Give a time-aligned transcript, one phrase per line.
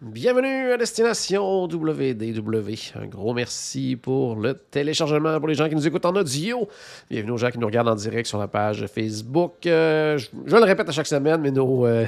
[0.00, 2.92] Bienvenue à Destination WDW.
[2.94, 6.68] Un gros merci pour le téléchargement pour les gens qui nous écoutent en audio.
[7.10, 9.66] Bienvenue aux gens qui nous regardent en direct sur la page Facebook.
[9.66, 12.06] Euh, je, le répète à chaque semaine, mais nos, euh,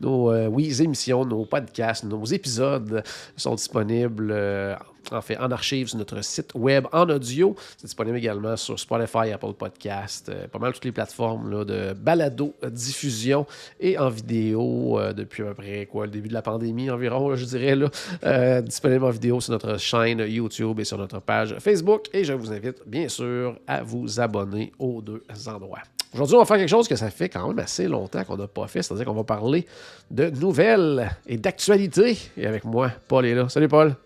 [0.00, 3.02] nos euh, émissions, nos podcasts, nos épisodes
[3.36, 4.76] sont disponibles euh,
[5.12, 7.54] en fait en archive sur notre site web en audio.
[7.76, 12.54] C'est disponible également sur Spotify, Apple Podcast, euh, pas mal toutes les plateformes de balado
[12.64, 13.46] euh, diffusion
[13.80, 17.34] et en vidéo euh, depuis à peu près quoi, le début de la pandémie environ,
[17.34, 17.74] je dirais.
[17.74, 22.08] Là, disponible en vidéo sur notre chaîne YouTube et sur notre page Facebook.
[22.12, 25.82] Et je vous invite bien sûr à vous abonner aux deux endroits.
[26.14, 28.46] Aujourd'hui, on va faire quelque chose que ça fait quand même assez longtemps qu'on n'a
[28.46, 29.66] pas fait, c'est-à-dire qu'on va parler
[30.12, 32.16] de nouvelles et d'actualité.
[32.36, 33.48] Et avec moi, Paul est là.
[33.48, 33.96] Salut Paul.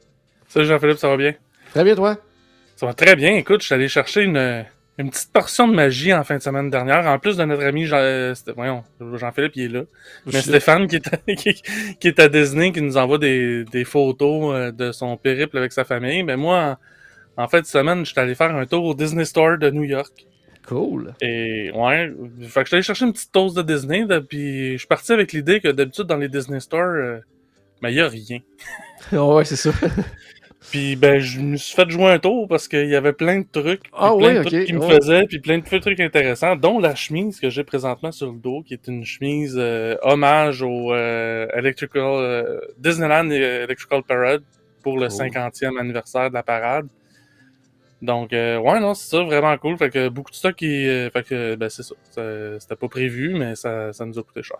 [0.48, 1.34] Salut Jean-Philippe, ça va bien?
[1.72, 2.16] Très bien, toi?
[2.76, 3.36] Ça va très bien.
[3.36, 4.64] Écoute, je suis allé chercher une,
[4.96, 7.06] une petite portion de magie en fin de semaine dernière.
[7.06, 8.82] En plus de notre ami Jean, euh, voyons,
[9.16, 9.82] Jean-Philippe, il est là.
[10.24, 11.62] Mais Stéphane, qui est, à, qui,
[12.00, 15.72] qui est à Disney, qui nous envoie des, des photos euh, de son périple avec
[15.72, 16.22] sa famille.
[16.22, 16.78] Mais moi,
[17.36, 19.70] en, en fin de semaine, je suis allé faire un tour au Disney Store de
[19.70, 20.26] New York.
[20.66, 21.14] Cool.
[21.20, 22.10] Et ouais,
[22.42, 24.06] fait que je suis allé chercher une petite dose de Disney.
[24.06, 27.18] là, puis je suis parti avec l'idée que d'habitude, dans les Disney Stores, euh,
[27.82, 28.38] ben, il y a rien.
[29.12, 29.70] ouais, c'est ça.
[30.70, 33.46] Puis ben je me suis fait jouer un tour parce qu'il y avait plein de
[33.50, 34.96] trucs, Ah plein oui, de trucs qui me ouais.
[35.00, 38.62] faisaient, puis plein de trucs intéressants, dont la chemise que j'ai présentement sur le dos,
[38.62, 44.42] qui est une chemise euh, hommage au euh, Electrical euh, Disneyland Electrical Parade
[44.82, 45.16] pour le Cool.
[45.16, 46.86] 50e anniversaire de la parade.
[48.00, 51.26] Donc euh, ouais non c'est ça vraiment cool, fait que beaucoup de stock qui, fait
[51.26, 54.58] que ben c'est ça, Ça- c'était pas prévu mais ça, ça nous a coûté cher.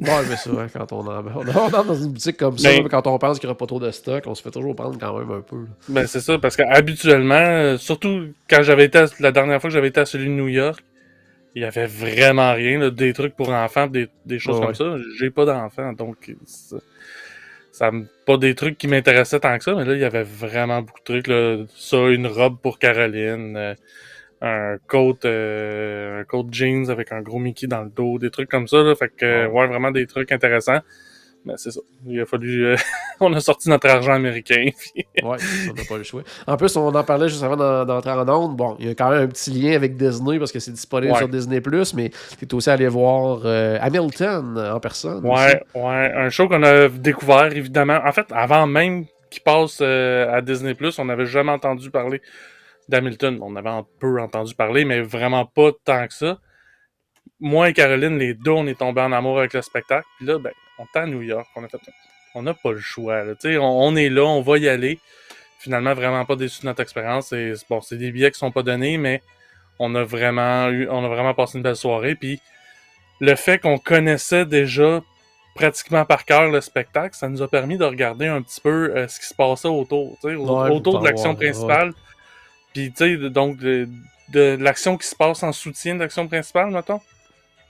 [0.00, 3.06] Ouais, mais ça, hein, quand on, en- on dans une boutique comme ça, Mais- quand
[3.06, 5.18] on pense qu'il n'y aura pas trop de stock, on se fait toujours prendre quand
[5.18, 5.66] même un peu.
[5.88, 9.74] Ben c'est ça, parce qu'habituellement, euh, surtout quand j'avais été à- la dernière fois que
[9.74, 10.82] j'avais été à celui de New York,
[11.54, 14.74] il y avait vraiment rien, là, des trucs pour enfants, des, des choses Ouais, comme
[14.74, 14.96] ça.
[15.18, 16.76] J'ai pas d'enfants, donc ça,
[17.72, 20.22] ça me- pas des trucs qui m'intéressaient tant que ça, mais là il y avait
[20.22, 21.26] vraiment beaucoup de trucs.
[21.26, 21.58] Là.
[21.76, 23.74] Ça, une robe pour Caroline, euh,
[24.42, 28.48] un coat, euh, un coat jeans avec un gros Mickey dans le dos, des trucs
[28.50, 28.78] comme ça.
[28.82, 29.66] Là, fait que Ouais.
[29.66, 30.80] vraiment des trucs intéressants.
[31.46, 31.80] Mais c'est ça.
[32.06, 32.66] Il a fallu.
[32.66, 32.76] euh,
[33.20, 34.66] on a sorti notre argent américain.
[34.78, 35.38] puis- Ouais,
[35.70, 36.22] on n'a pas le choix.
[36.46, 38.56] En plus, on en parlait juste avant d'en- d'entrer en onde.
[38.56, 41.12] Bon, il y a quand même un petit lien avec Disney parce que c'est disponible
[41.12, 41.18] Ouais.
[41.18, 41.60] sur Disney,
[41.94, 45.24] mais tu es aussi allé voir euh, Hamilton en personne.
[45.24, 48.00] Ouais, ouais, un show qu'on a découvert évidemment.
[48.04, 52.20] En fait, avant même qu'il passe euh, à Disney on n'avait jamais entendu parler
[52.90, 53.38] d'Hamilton.
[53.40, 56.38] On avait un peu entendu parler, mais vraiment pas tant que ça.
[57.40, 60.06] Moi et Caroline, les deux, on est tombés en amour avec le spectacle.
[60.18, 61.46] Puis là, ben, on est à New York.
[61.56, 61.78] On a fait,
[62.34, 63.24] on n'a pas le choix.
[63.24, 63.34] Là.
[63.44, 64.98] On, on est là, on va y aller.
[65.58, 67.34] Finalement, vraiment pas déçu de notre expérience.
[67.68, 69.22] Bon, c'est des billets qui sont pas donnés, mais
[69.78, 72.14] on a vraiment eu, on a vraiment passé une belle soirée.
[72.14, 72.40] Puis
[73.20, 75.02] le fait qu'on connaissait déjà
[75.54, 79.08] pratiquement par cœur le spectacle, ça nous a permis de regarder un petit peu euh,
[79.08, 81.92] ce qui se passait autour, Ouais, de l'action principale.
[82.72, 83.88] Puis, tu sais, donc, de,
[84.32, 87.00] de l'action qui se passe en soutien de l'action principale, mettons.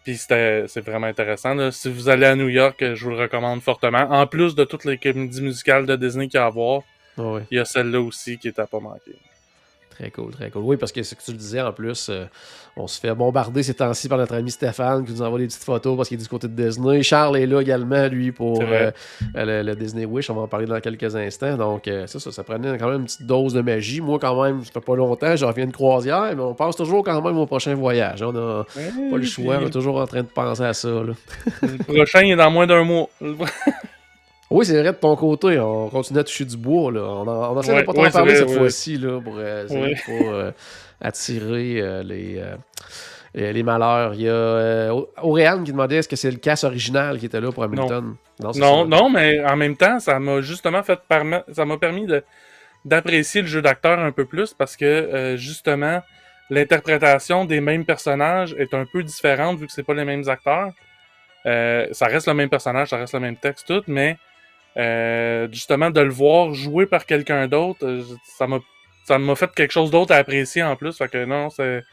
[0.05, 1.55] Puis, c'était, c'est vraiment intéressant.
[1.55, 1.71] là.
[1.71, 4.01] Si vous allez à New York, je vous le recommande fortement.
[4.11, 6.83] En plus de toutes les comédies musicales de Disney qu'il y a à voir,
[7.51, 9.17] il y a celle-là aussi qui est à pas manquer.
[10.01, 10.63] Très cool, très cool.
[10.65, 12.25] Oui, parce que ce que tu le disais en plus, euh,
[12.77, 15.63] on se fait bombarder ces temps-ci par notre ami Stéphane qui nous envoie des petites
[15.63, 17.03] photos parce qu'il est du côté de Disney.
[17.03, 18.91] Charles est là également, lui, pour euh,
[19.35, 20.31] le, le Disney Wish.
[20.31, 21.57] On va en parler dans quelques instants.
[21.57, 24.01] Donc, euh, ça, ça, ça prenait quand même une petite dose de magie.
[24.01, 27.05] Moi, quand même, ça fait pas longtemps, je reviens de croisière, mais on pense toujours
[27.05, 28.23] quand même au prochain voyage.
[28.23, 28.65] On n'a
[29.11, 30.89] pas le choix, on est toujours en train de penser à ça.
[30.89, 31.13] là.
[31.63, 33.09] Le prochain est dans moins d'un mois.
[34.51, 36.91] Oui, c'est vrai, de ton côté, on continue à toucher du bois.
[36.91, 37.01] Là.
[37.03, 38.59] On, en, on essaie de Ouais, pas trop ouais, en parler c'est cette ouais.
[38.59, 39.95] fois-ci là, pour euh, essayer Ouais.
[39.95, 40.53] de pas, euh,
[41.01, 44.15] attirer euh, les, euh, les malheurs.
[44.15, 44.93] Il y a
[45.23, 48.17] Auréane qui demandait est-ce que c'est le cast original qui était là pour Hamilton?
[48.57, 50.99] Non, Non, mais en même temps, ça m'a justement fait
[51.53, 52.25] ça m'a permis de
[52.87, 56.01] d'apprécier le jeu d'acteur un peu plus parce que justement
[56.49, 60.73] l'interprétation des mêmes personnages est un peu différente vu que c'est pas les mêmes acteurs.
[61.45, 64.17] Ça reste le même personnage, ça reste le même texte tout, mais
[64.81, 68.03] euh, justement de le voir jouer par quelqu'un d'autre, euh,
[68.39, 68.59] ça m'a
[69.05, 70.97] ça m'a fait quelque chose d'autre à apprécier en plus.
[70.97, 71.85] Fait que non, c'est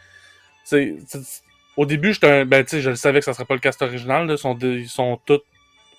[1.75, 4.25] au début, j'étais un- ben, je le savais que ça serait pas le cast original.
[4.28, 5.42] Là, ils, sont, ils sont tous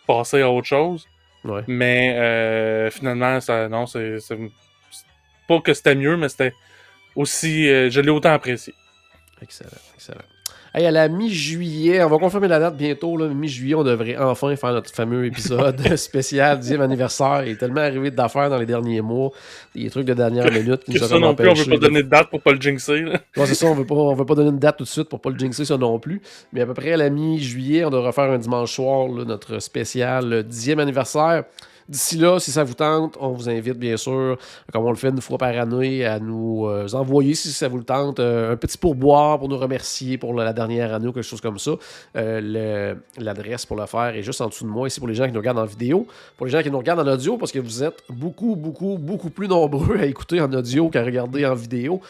[0.06, 1.06] passés à autre chose.
[1.44, 1.62] Ouais.
[1.68, 4.18] Mais euh, finalement, ça, non, c'est
[5.48, 6.52] pas que c'était mieux, mais c'était
[7.14, 7.68] aussi.
[7.68, 8.74] euh, je l'ai autant apprécié.
[9.40, 10.20] Excellent, excellent.
[10.78, 13.16] Hey, à la mi-juillet, on va confirmer la date bientôt.
[13.16, 17.42] là, Mi-juillet, on devrait enfin faire notre fameux épisode spécial 10e anniversaire.
[17.44, 19.32] Il est tellement arrivé d'affaires dans les derniers mois.
[19.74, 22.02] Des trucs de dernière minute qui nous ça non plus, on veut pas de- donner
[22.04, 23.00] de date pour pas le jinxer.
[23.00, 23.18] là.
[23.34, 25.20] C'est ça, on veut pas, on veut pas donner une date tout de suite pour
[25.20, 26.22] pas le jinxer ça non plus.
[26.52, 29.58] Mais à peu près à la mi-juillet, on devra faire un dimanche soir, là, notre
[29.58, 31.42] spécial euh, 10e anniversaire.
[31.88, 34.36] D'ici là, si ça vous tente, on vous invite bien sûr,
[34.70, 37.78] comme on le fait une fois par année, à nous euh, envoyer, si ça vous
[37.78, 41.24] le tente, euh, un petit pourboire pour nous remercier pour la, dernière année ou quelque
[41.24, 41.70] chose comme ça.
[42.16, 45.26] Euh, L'adresse pour le faire est juste en dessous de moi, ici pour les gens
[45.26, 46.06] qui nous regardent en vidéo.
[46.36, 49.30] Pour les gens qui nous regardent en audio, parce que vous êtes beaucoup, beaucoup, beaucoup
[49.30, 52.02] plus nombreux à écouter en audio qu'à regarder en vidéo.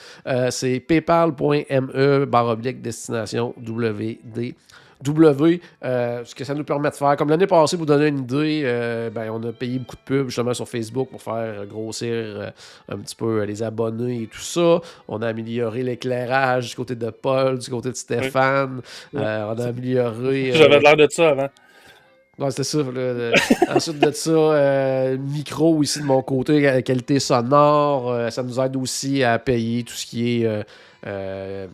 [0.51, 4.55] C'est paypal.me barre oblique destination WD.
[5.03, 7.17] W, euh, ce que ça nous permet de faire.
[7.17, 10.27] Comme l'année passée, vous donner une idée, euh, ben, on a payé beaucoup de pubs
[10.27, 12.50] justement sur Facebook pour faire grossir euh,
[12.89, 14.81] un petit peu les abonnés et tout ça.
[15.06, 18.81] On a amélioré l'éclairage du côté de Paul, du côté de Stéphane.
[19.12, 19.21] Oui.
[19.23, 20.53] On a amélioré.
[20.55, 21.49] J'avais l'air de ça avant.
[22.50, 22.79] C'était ça.
[23.75, 28.12] ensuite de ça, euh, micro ici de mon côté, qualité sonore.
[28.12, 30.64] euh, ça nous aide aussi à payer tout ce qui est,
[31.06, 31.67] euh,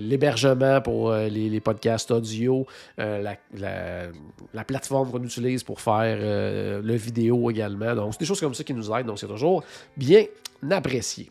[0.00, 2.66] l'hébergement pour les, podcasts audio,
[2.98, 4.06] la, la-
[4.54, 6.16] la plateforme qu'on utilise pour faire
[6.82, 7.94] le vidéo également.
[7.94, 9.06] Donc, c'est des choses comme ça qui nous aident.
[9.06, 9.62] Donc, c'est toujours
[9.96, 10.24] bien
[10.70, 11.30] apprécié.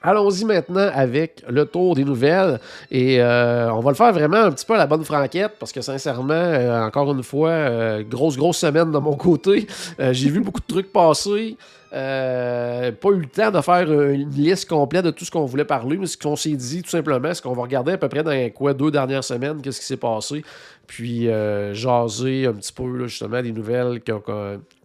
[0.00, 2.60] Allons-y maintenant avec le tour des nouvelles.
[2.90, 5.72] Et euh, on va le faire vraiment un petit peu à la bonne franquette parce
[5.72, 9.66] que sincèrement, euh, encore une fois, euh, grosse, grosse semaine de mon côté.
[9.98, 11.56] J'ai vu beaucoup de trucs passer.
[11.90, 15.96] Pas eu le temps de faire une liste complète de tout ce qu'on voulait parler,
[15.96, 18.50] mais ce qu'on s'est dit tout simplement, c'est qu'on va regarder à peu près dans
[18.50, 20.44] quoi, deux dernières semaines, qu'est-ce qui s'est passé,
[20.86, 21.28] puis
[21.72, 24.77] jaser un petit peu justement des nouvelles qu'on- tu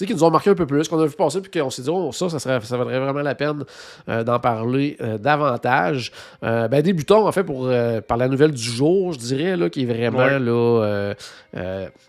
[0.00, 1.82] sais, qui nous ont marqué un peu plus, qu'on a vu passer, puis qu'on s'est
[1.82, 3.64] dit, oh, ça, ça, serait, ça vaudrait vraiment la peine
[4.08, 6.10] euh, d'en parler euh, davantage.
[6.42, 7.70] Euh, ben, débutons, en fait, pour,
[8.06, 10.38] par la nouvelle du jour, je dirais, là, qui est vraiment Ouais.
[10.38, 11.14] là,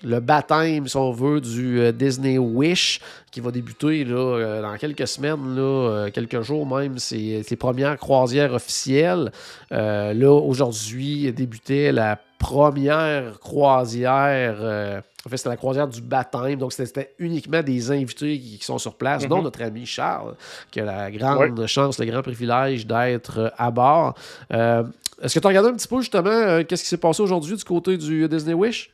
[0.03, 2.99] le baptême, si on veut, du Disney Wish,
[3.31, 8.53] qui va débuter là, dans quelques semaines, là, quelques jours même, c'est les premières croisières
[8.53, 9.31] officielles.
[9.69, 14.55] Là, aujourd'hui, débutait la première croisière.
[14.59, 16.57] euh, en fait, c'était la croisière du baptême.
[16.57, 19.29] Donc, c'était- uniquement des invités qui, qui sont sur place, Mhm.
[19.29, 20.33] dont notre ami Charles,
[20.71, 24.15] qui a la grande chance, le grand privilège d'être euh, à bord.
[24.51, 24.83] Euh,
[25.21, 27.55] Est-ce que tu as regardé un petit peu, justement, euh, qu'est-ce qui s'est passé aujourd'hui
[27.55, 28.89] du côté du Disney Wish?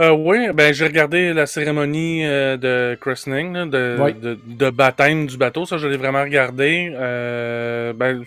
[0.00, 4.14] Euh, oui, ben j'ai regardé la cérémonie euh, de christening, là, de, Oui.
[4.14, 5.66] de, de baptême du bateau.
[5.66, 6.90] Ça, je l'ai vraiment regardé.
[6.94, 8.24] Euh, ben,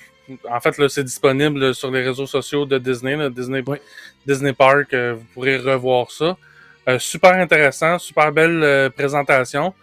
[0.49, 3.77] en fait, là, c'est disponible sur les réseaux sociaux de Disney, là, Disney, Oui.
[4.27, 4.93] Disney Park.
[4.93, 6.37] euh, vous pourrez revoir ça.
[6.87, 9.73] Euh, super intéressant, super belle présentation.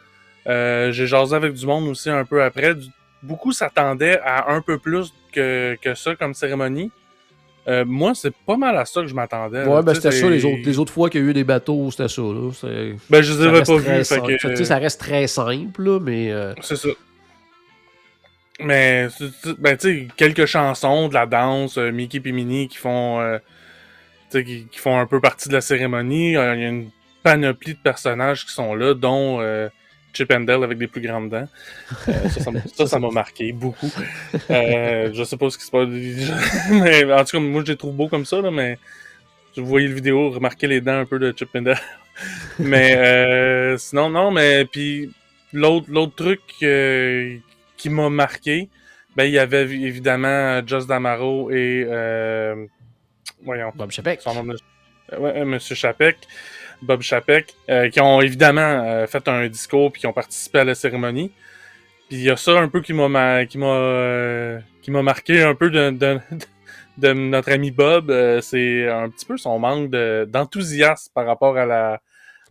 [0.46, 2.74] J'ai jasé avec du monde aussi un peu après.
[2.74, 2.86] Du-
[3.22, 6.90] beaucoup s'attendaient à un peu plus que, que ça comme cérémonie.
[7.68, 9.64] Euh, moi, c'est pas mal à ça que je m'attendais.
[9.64, 9.82] Ouais, là.
[9.82, 12.08] ben c'était ça, les autres, les autres fois qu'il y a eu des bateaux, c'était
[12.08, 12.22] ça.
[12.22, 12.50] Là.
[13.10, 14.04] Ben, je les avais pas vus.
[14.04, 14.36] simple.
[14.38, 16.30] que- ça reste très simple, là, mais.
[16.32, 16.88] euh, C'est ça.
[18.62, 19.08] Mais,
[19.58, 23.38] ben, tu sais, quelques chansons, de la danse, euh, Mickey et Minnie qui font, euh,
[24.30, 26.30] qui, qui font un peu partie de la cérémonie.
[26.30, 26.90] Il y a une
[27.22, 29.40] panoplie de personnages qui sont là, dont
[30.12, 31.48] Chip and Dale avec des plus grandes dents.
[32.08, 32.28] Euh,
[32.74, 33.90] ça, ça m'a- marqué beaucoup.
[34.50, 35.88] Euh, je sais pas ce qui se passe.
[36.70, 38.78] mais, en tout cas, moi, je les trouve beaux comme ça, là, mais
[39.56, 41.78] vous voyez le vidéo, remarquez les dents un peu de Chip and Dale.
[42.58, 45.10] mais euh, sinon, non, mais puis
[45.52, 46.40] l'autre truc
[47.76, 48.68] qui m'a marqué,
[49.16, 51.84] ben il y avait évi- évidemment Just Damaro et
[53.44, 54.20] voyons Bob Chapek.
[54.20, 56.16] son nom de- ouais, Monsieur Chapek,
[56.82, 60.64] Bob Chapek, euh, qui ont évidemment euh, fait un discours puis qui ont participé à
[60.64, 61.30] la cérémonie.
[62.08, 65.02] Puis il y a ça un peu qui m'a ma- qui m'a euh, qui m'a
[65.02, 66.18] marqué un peu de, de,
[66.98, 68.10] de notre ami Bob,
[68.42, 72.00] c'est un petit peu son manque de- d'enthousiasme par rapport à la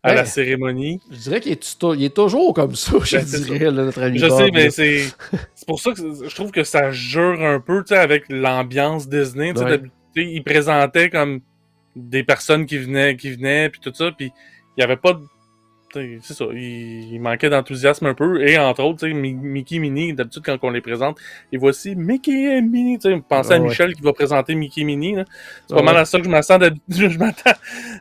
[0.01, 1.01] à la Ben, cérémonie.
[1.11, 3.71] Je dirais qu'il est, tou- il est toujours comme ça, je Ben, c'est dirais, là,
[3.83, 5.03] notre ami Je Bob, sais, mais c'est
[5.55, 9.51] c'est pour ça que je trouve que ça jure un peu, avec l'ambiance Disney.
[9.59, 9.81] Ouais.
[10.15, 11.41] ils présentaient comme
[11.95, 14.31] des personnes qui venaient, qui venaient, puis tout ça, puis
[14.77, 15.21] il y avait pas de...
[16.21, 20.43] C'est ça, il, il manquait d'enthousiasme un peu, et entre autres, Mickey et Minnie, d'habitude,
[20.45, 21.17] quand on les présente,
[21.51, 23.67] et voici Mickey et sais, pensez à ouais.
[23.67, 24.83] Michel qui va présenter Mickey
[25.15, 25.25] là.
[25.67, 26.01] C'est pas mal ouais.
[26.01, 26.29] à ça que
[26.89, 27.53] je m'attends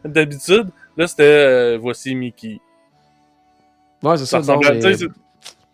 [0.04, 0.68] d'habitude.
[0.98, 2.60] Là, c'était euh, voici Mickey.
[4.02, 4.40] Ouais, c'est ça.
[4.40, 4.80] Non, mais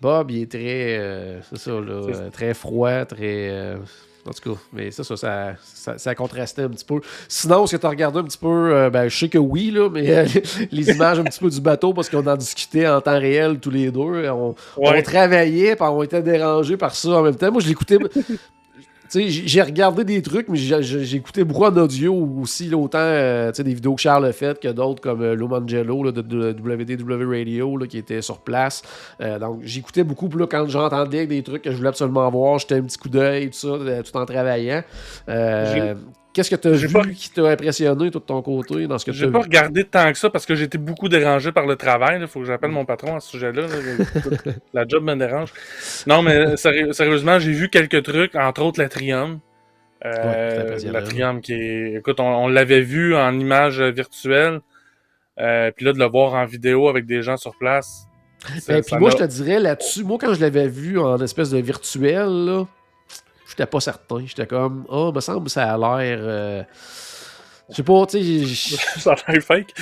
[0.01, 0.99] Bob, il est très.
[0.99, 2.31] euh, c'est ça, là.
[2.31, 3.49] Très froid, très.
[3.51, 3.79] euh,
[4.27, 7.01] En tout cas, mais ça, ça, ça, ça, ça contrastait un petit peu.
[7.29, 9.71] Sinon, est-ce que tu as regardé un petit peu, euh, ben, je sais que oui,
[9.71, 10.27] là, mais euh,
[10.71, 13.71] les images un petit peu du bateau, parce qu'on en discutait en temps réel tous
[13.71, 14.29] les deux.
[14.31, 17.53] On, on travaillait, puis on était dérangés par ça en même temps.
[17.53, 17.99] Moi, je l'écoutais.
[19.21, 23.75] J'ai regardé des trucs, mais j'ai écouté beaucoup en audio aussi, autant euh, sais, des
[23.75, 27.29] vidéos que Charles a faites que d'autres comme euh, Lou Mangelo là, de, de WDW
[27.29, 28.83] Radio qui était sur place.
[29.21, 32.77] Euh, donc j'écoutais beaucoup, là, quand j'entendais des trucs que je voulais absolument voir, j'étais
[32.77, 34.83] un petit coup d'œil, tout ça, euh, tout en travaillant.
[36.35, 39.05] Euh, Qu'est-ce que tu as vu pas- qui t'a impressionné, de ton côté, dans ce
[39.05, 39.45] que tu J'ai as pas vu?
[39.45, 42.19] regardé tant que ça parce que été beaucoup dérangé par le travail.
[42.21, 43.63] Il faut que j'appelle mon patron à ce sujet-là.
[43.63, 43.69] là.
[44.75, 45.53] la job me dérange.
[46.07, 49.39] Non, mais séri- sérieusement, j'ai vu quelques trucs, entre autres la Trium.
[50.05, 50.93] Ouais, c'est Euh, impressionnant.
[50.95, 51.95] la Trium qui est.
[51.95, 54.61] Écoute, on, on l'avait vu en image virtuelle.
[55.41, 58.07] Euh, puis là, de le voir en vidéo avec des gens sur place.
[58.69, 61.59] Ben, puis moi, je te dirais là-dessus, moi, quand je l'avais vu en espèce de
[61.59, 62.67] virtuel, là,
[63.57, 64.25] j'étais pas certain.
[64.27, 66.19] J'étais comme, ah, me semble que ça a l'air.
[66.21, 66.63] euh,
[67.71, 68.77] Je sais pas, tu sais.
[69.01, 69.73] ça a l'air fake.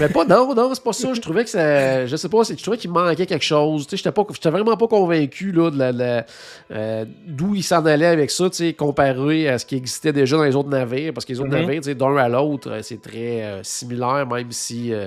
[0.00, 1.12] Mais pas, non, non, c'est pas ça.
[1.12, 2.06] Je trouvais que ça.
[2.06, 3.86] Je sais pas, c'est- je trouvais qu'il manquait quelque chose.
[3.86, 6.26] Tu sais, j'étais vraiment pas convaincu, là, de la, la-
[6.70, 10.38] euh, d'où il s'en allait avec ça, tu sais, comparé à ce qui existait déjà
[10.38, 11.12] dans les autres navires.
[11.12, 11.60] Parce que les autres Mhm.
[11.66, 15.06] navires, tu sais, d'un à l'autre, euh, c'est très euh, similaire, même si, euh,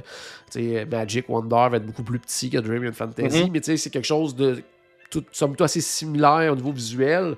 [0.51, 3.45] tu sais, Magic Wonder va être beaucoup plus petit que Dream and Fantasy.
[3.45, 3.49] Mhm.
[3.53, 4.61] Mais tu sais, c'est quelque chose de,
[5.09, 7.35] tout, somme toute, assez similaire au niveau visuel.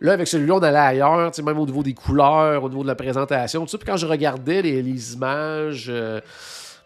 [0.00, 2.94] Là, avec celui-là, on allait ailleurs, même au niveau des couleurs, au niveau de la
[2.94, 3.78] présentation, tout ça.
[3.78, 6.20] Puis quand je regardais les, les images, euh,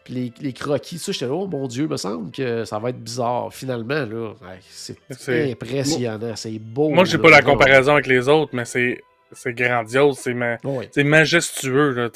[0.05, 2.79] puis les, les croquis, tout ça, j'étais là, oh mon Dieu, me semble que ça
[2.79, 3.52] va être bizarre.
[3.52, 4.33] Finalement, là,
[4.69, 6.90] c'est impressionnant, c'est beau.
[6.90, 9.00] Moi, j'ai pas la comparaison avec les autres, mais c'est.
[9.33, 12.11] C'est grandiose, c'est ma- Ouais, c'est majestueux,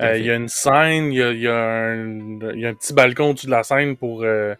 [0.00, 0.16] Euh.
[0.16, 2.18] Il y a une scène, il y a, y a un,
[2.54, 4.54] il y a un petit balcon au-dessus de la scène pour, euh,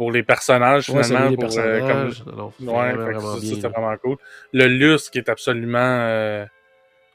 [0.00, 1.30] pour les personnages, finalement.
[1.36, 2.14] pour, euh, comme-.
[2.58, 4.16] Non, Ouais, vraiment, vraiment ça, vraiment cool.
[4.54, 5.76] Le lustre qui est absolument.
[5.78, 6.46] euh,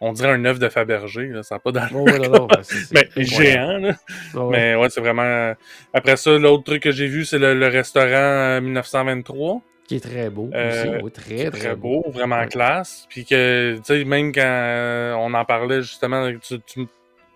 [0.01, 2.03] on dirait un œuf de Fabergé, là, ça n'a pas d'allure.
[2.03, 2.19] Ouais,
[2.91, 3.93] ben, Mais géant, là.
[4.35, 4.49] Ouais.
[4.51, 5.55] Mais ouais, c'est vraiment.
[5.95, 9.61] Après ça, l'autre truc que j'ai vu, c'est le, le restaurant euh, 1923.
[9.87, 11.11] Qui est très beau Euh, aussi.
[11.11, 13.07] très, très, très beau, vraiment classe.
[13.09, 16.87] Puis que, tu sais, même quand euh, on en parlait justement, tu, tu-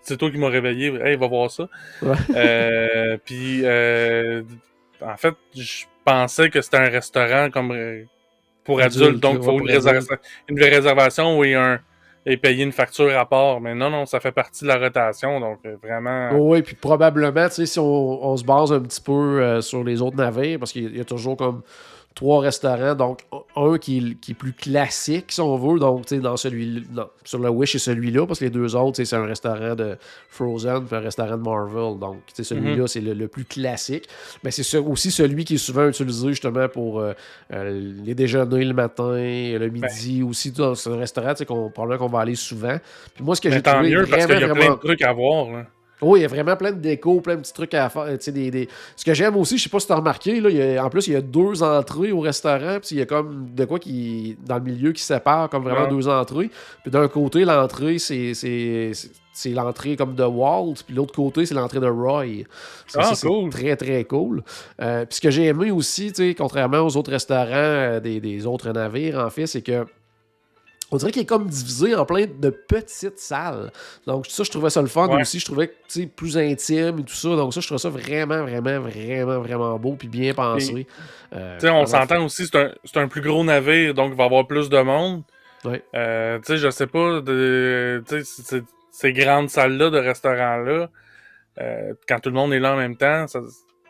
[0.02, 1.68] c'est toi qui m'as réveillé, hey, va voir ça.
[2.36, 4.42] Euh, puis, euh,
[5.02, 8.04] en fait, je pensais que c'était un restaurant comme euh,
[8.64, 10.16] pour Adulte, adultes, donc il faut une, réservation,
[10.48, 11.80] une réservation un,
[12.26, 13.60] et payer une facture à part.
[13.60, 16.30] Mais non, non, ça fait partie de la rotation, donc euh, vraiment.
[16.32, 19.84] Oui, puis probablement, tu sais, si on, on se base un petit peu euh, sur
[19.84, 21.62] les autres navires, parce qu'il y a toujours comme
[22.14, 23.20] trois restaurants, donc
[23.56, 26.84] un qui est, qui est plus classique, si on veut, donc tu sais, dans celui
[26.92, 29.24] non, sur le Wish, c'est celui-là, parce que les deux autres, tu sais, c'est un
[29.24, 29.96] restaurant de
[30.28, 34.06] Frozen puis un restaurant de Marvel, donc tu sais, celui-là, c'est le, le plus classique,
[34.42, 37.12] mais c'est ce- aussi celui qui est souvent utilisé justement pour euh,
[37.52, 42.06] euh, les déjeuners le matin, le midi, aussi dans ce restaurant, tu sais, qu'on, probablement
[42.06, 42.76] qu'on va aller souvent.
[43.14, 44.60] Puis moi, ce que Mais j'ai tant trouvé mieux, parce qu'il y a vraiment, plein
[44.60, 45.50] vraiment de trucs à voir.
[45.52, 45.66] Là.
[46.02, 48.06] Oui, il y a vraiment plein de déco, plein de petits trucs à faire.
[48.20, 48.68] sais, Des, des...
[48.96, 50.84] Ce que j'aime aussi, je sais pas si tu as remarqué, là, il y a-
[50.84, 53.64] en plus, il y a deux entrées au restaurant, puis il y a comme de
[53.64, 55.90] quoi qui dans le milieu qui sépare comme vraiment Ouais.
[55.90, 56.50] deux entrées.
[56.82, 58.92] Puis d'un côté, l'entrée, c'est, c'est,
[59.54, 62.44] l'entrée comme de Walt, puis l'autre côté, c'est l'entrée de Roy.
[62.86, 63.48] Ça, Ah, c'est cool.
[63.50, 64.42] très, très cool.
[64.82, 68.70] Euh, puis ce que j'ai aimé aussi, contrairement aux autres restaurants euh, des, des autres
[68.72, 69.86] navires, en fait, c'est que
[70.90, 73.70] on dirait qu'il est comme divisé en plein de petites salles.
[74.06, 75.20] Donc, ça, je trouvais ça le fun Ouais.
[75.20, 75.38] aussi.
[75.38, 77.28] Je trouvais que tu sais, plus intime et tout ça.
[77.36, 80.86] Donc, ça, je trouvais ça vraiment, vraiment, vraiment, vraiment beau puis bien pensé.
[81.34, 84.16] Euh, Tu sais, on s'entend aussi, c'est un, c'est un plus gros navire, donc il
[84.16, 85.22] va y avoir plus de monde.
[85.64, 85.82] Ouais.
[85.94, 88.02] Euh, tu sais, je sais pas, de,
[88.90, 90.88] ces grandes salles-là de restaurants-là,
[91.60, 93.40] euh, quand tout le monde est là en même temps, ça-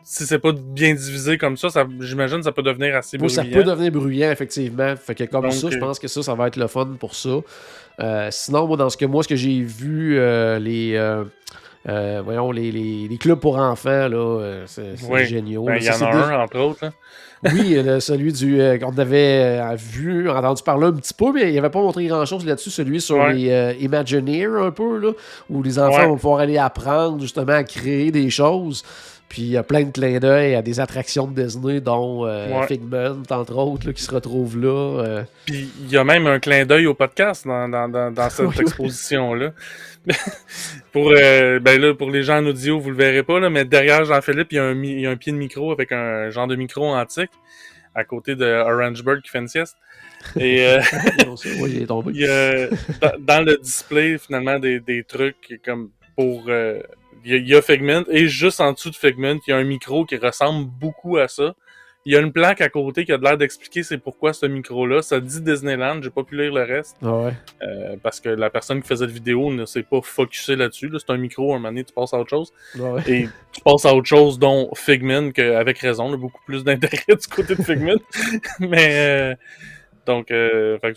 [0.03, 3.29] si c'est pas bien divisé comme ça, ça j'imagine que ça peut devenir assez Moi,
[3.29, 3.57] ça bruyant.
[3.57, 4.95] peut devenir bruyant, effectivement.
[4.95, 6.95] Fait que comme Donc, ça, je euh, pense que ça, ça va être le fun
[6.99, 7.29] pour ça.
[7.99, 10.93] Euh, sinon, moi, dans ce que moi, ce que j'ai vu, euh, les.
[11.87, 15.25] euh, voyons, les, les, les clubs pour enfants, là, c'est Oui.
[15.25, 15.63] génial.
[15.65, 16.85] Ben, Il y en a un, entre autres.
[16.85, 16.91] là.
[17.53, 21.71] Oui, le- celui du qu'on avait vu, entendu parler un petit peu, mais il n'avait
[21.71, 23.33] pas montré grand-chose là-dessus, celui sur Ouais.
[23.33, 25.11] les Imagineers un peu, là,
[25.49, 26.05] où les enfants Ouais.
[26.07, 28.83] vont pouvoir aller apprendre justement à créer des choses.
[29.31, 32.49] Puis il y a plein de clins d'œil à des attractions de Disney, dont euh,
[32.59, 32.67] Ouais.
[32.67, 34.67] Figment, entre autres, là, qui se retrouvent là.
[35.05, 35.23] euh.
[35.45, 38.45] Puis il y a même un clin d'œil au podcast dans, dans, dans, dans cette
[38.47, 38.61] Oui, oui.
[38.63, 39.51] exposition-là.
[40.91, 43.63] pour, euh, ben là, pour les gens en audio, vous le verrez pas, là, mais
[43.63, 45.93] derrière Jean-Philippe, il y, a un mi- il y a un pied de micro avec
[45.93, 47.31] un genre de micro antique
[47.95, 49.77] à côté de Orange Bird qui fait une sieste.
[50.37, 50.81] Et euh,
[51.61, 52.11] oui, il est tombé.
[52.15, 52.69] il
[53.19, 56.43] dans le display, finalement, des, des trucs comme pour.
[56.49, 56.81] euh,
[57.23, 59.53] il y, a, il y a Figment et juste en dessous de Figment, il y
[59.53, 61.55] a un micro qui ressemble beaucoup à ça.
[62.03, 65.03] Il y a une plaque à côté qui a l'air d'expliquer c'est pourquoi ce micro-là.
[65.03, 66.97] Ça dit Disneyland, j'ai pas pu lire le reste.
[67.03, 67.33] Ah ouais.
[67.61, 70.89] Euh, parce que la personne qui faisait la vidéo ne s'est pas focusé là-dessus.
[70.89, 70.97] Là.
[70.97, 72.51] C'est un micro, un moment donné, tu passes à autre chose.
[72.75, 73.01] Ah ouais.
[73.07, 77.03] Et tu passes à autre chose, dont Figment, que, avec raison, là, beaucoup plus d'intérêt
[77.07, 78.01] du côté de Figment.
[78.59, 79.35] Mais euh,
[80.05, 80.93] donc, euh, que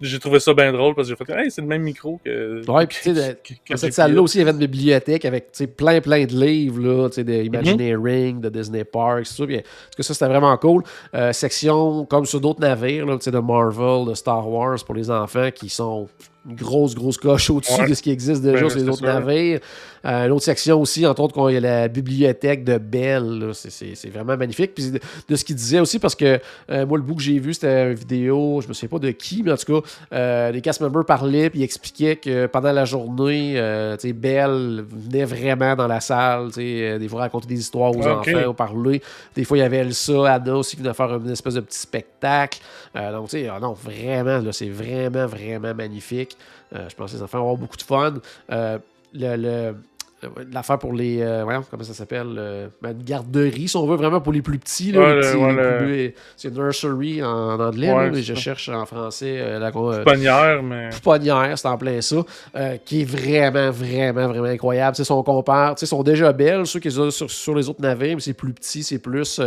[0.00, 2.62] j'ai- trouvé ça bien drôle parce que j'ai fait Hey, c'est le même micro que.
[2.70, 5.24] Ouais, puis tu sais, que- que Dans cette salle-là aussi, il y avait une bibliothèque
[5.24, 7.32] avec plein, plein de livres, là, tu sais, de.
[7.32, 9.46] Imagineering, de Disney Parks, tout ça.
[9.46, 9.62] Puis, tout
[9.96, 10.82] cas, ça, c'était vraiment cool.
[11.14, 14.94] Euh, section, comme sur d'autres navires, là, tu sais, de Marvel, de Star Wars pour
[14.94, 16.08] les enfants qui sont
[16.48, 17.88] une grosse, grosse coche au-dessus Ouais.
[17.88, 19.60] de ce qui existe déjà Ben, sur les autres navires.
[20.04, 23.50] Euh, une autre section aussi, entre autres, quand il y a la bibliothèque de Belle.
[23.54, 24.74] c'est- vraiment magnifique.
[24.74, 27.38] Puis de, de ce qu'il disait aussi, parce que euh, moi, le bout que j'ai
[27.38, 30.50] vu, c'était une vidéo, je me souviens pas de qui, mais en tout cas, euh,
[30.50, 33.54] les cast members parlaient, puis ils expliquaient que pendant la journée,
[34.14, 38.54] Belle venait vraiment dans la salle, des fois raconter des histoires aux Ah, enfants, ou
[38.54, 39.00] parler.
[39.36, 41.78] Des fois, il y avait Elsa, Anna aussi qui venait faire une espèce de petit
[41.78, 42.58] spectacle.
[42.94, 46.31] Donc, tu sais, ah non, vraiment, c'est vraiment, vraiment magnifique.
[46.74, 48.14] Euh, je pense que les enfants vont avoir beaucoup de fun.
[48.50, 48.78] Euh,
[49.14, 49.74] le, le-
[50.52, 51.20] L'affaire pour les.
[51.20, 54.40] euh, voyons, comment ça s'appelle euh, ben, Une garderie, si on veut, vraiment pour les
[54.40, 54.96] plus petits.
[54.96, 56.14] Ouais, petits- ouais.
[56.36, 60.62] C'est nursery en, anglais, Ouais, là, mais je cherche en français euh, la euh, Pouponnière,
[60.62, 60.90] mais.
[60.90, 62.18] pouponnière, c'est en plein ça,
[62.54, 64.94] euh, qui est vraiment, vraiment, vraiment incroyable.
[64.96, 67.68] Tu sais, si on compare, ils sont déjà belles, ceux qui sont sur, sur les
[67.68, 69.40] autres navires, mais c'est plus petit, c'est plus.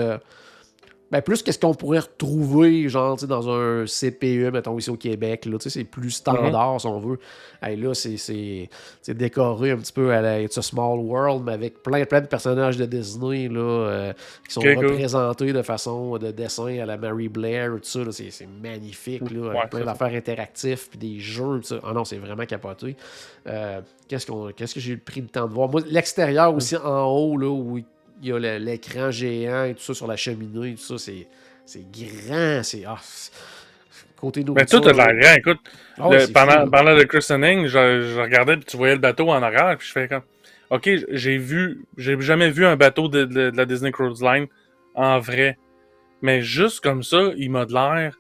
[1.16, 5.58] Ben, plus qu'est-ce qu'on pourrait retrouver, genre, dans un CPE, mettons, ici au Québec, là,
[5.60, 7.20] c'est plus standard, si on veut.
[7.62, 8.70] Hey, là, c'est- c'est
[9.02, 12.22] c'est décoré un petit peu à la It's a Small World, mais avec plein, plein
[12.22, 14.14] de personnages de Disney, là, euh,
[14.48, 14.78] qui sont cool.
[14.88, 19.52] représentés de façon de dessin à la Mary Blair, tout ça, c'est c'est magnifique, là,
[19.58, 21.80] avec plein d'affaires interactifs, puis des jeux, tout ça.
[21.84, 22.96] Ah non, c'est vraiment capoté.
[23.48, 25.68] Euh, Qu'est-ce qu'on- qu'est-ce que j'ai pris le temps de voir?
[25.68, 27.80] Moi, l'extérieur aussi, en haut, là, où
[28.22, 31.12] il y a l'écran géant et tout ça sur la cheminée, tout ça,
[31.66, 32.84] c'est grand, c'est...
[32.86, 32.98] Ah,
[34.18, 34.82] côté Mais nourriture...
[34.82, 35.34] tout a de la grand.
[35.36, 35.60] Écoute,
[35.98, 39.42] Ah le- pendant, pendant le christening, je, je regardais puis tu voyais le bateau en
[39.44, 40.22] arrière, puis je fais comme.
[40.70, 41.86] Ok, j'ai vu.
[41.98, 44.48] J'ai jamais vu un bateau de, de- de la Disney Cruise Line
[44.96, 45.58] en vrai.
[46.22, 48.18] Mais juste comme ça, il m'a de l'air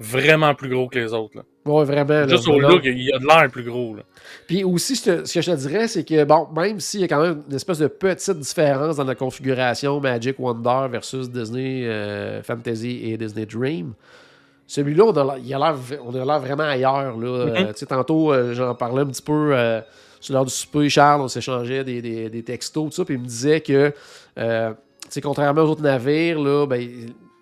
[0.00, 1.36] vraiment plus gros que les autres.
[1.36, 1.42] Là.
[1.66, 2.08] Ouais, vraiment.
[2.08, 3.96] là, Juste au look, il a de l'air plus gros.
[3.96, 4.02] Là.
[4.46, 7.20] Puis aussi, ce que, je te dirais, c'est que, bon, même s'il y a quand
[7.20, 13.00] même une espèce de petite différence dans la configuration Magic Wonder versus Disney euh, Fantasy
[13.04, 13.94] et Disney Dream,
[14.66, 17.16] celui-là, on a l'air- vraiment ailleurs.
[17.16, 17.46] Là.
[17.46, 17.56] Mm-hmm.
[17.56, 19.54] Euh, tu sais, tantôt, euh, j'en parlais un petit peu
[20.20, 23.20] sur l'heure du souper, Charles, on s'échangeait des, des, des textos, tout ça, puis il
[23.20, 23.90] me disait que,
[24.36, 24.42] tu
[25.08, 26.88] sais, contrairement aux autres navires, là, ben,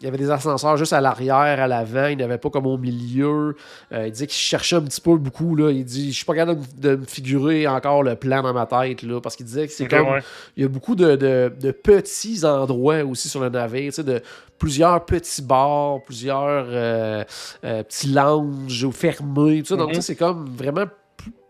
[0.04, 2.50] il y avait des ascenseurs juste à l'arrière, à l'avant, il n'y en avait pas
[2.50, 3.56] comme au milieu.
[3.90, 5.56] Euh, il dit qu'il cherchait un petit peu beaucoup.
[5.56, 5.70] Là.
[5.70, 9.02] Il dit Je suis pas capable de, me figurer encore le plan dans ma tête.
[9.02, 10.06] Là, parce qu'il disait que c'est comme.
[10.08, 10.20] ouais.
[10.58, 13.92] Il y a beaucoup de, de- de petits endroits aussi sur le navire.
[13.96, 14.20] De
[14.58, 17.24] plusieurs petits bars, plusieurs euh,
[17.64, 19.62] euh, petits lounges fermés.
[19.62, 19.76] tout ça.
[19.76, 20.02] Donc, Mhm.
[20.02, 20.84] c'est comme vraiment.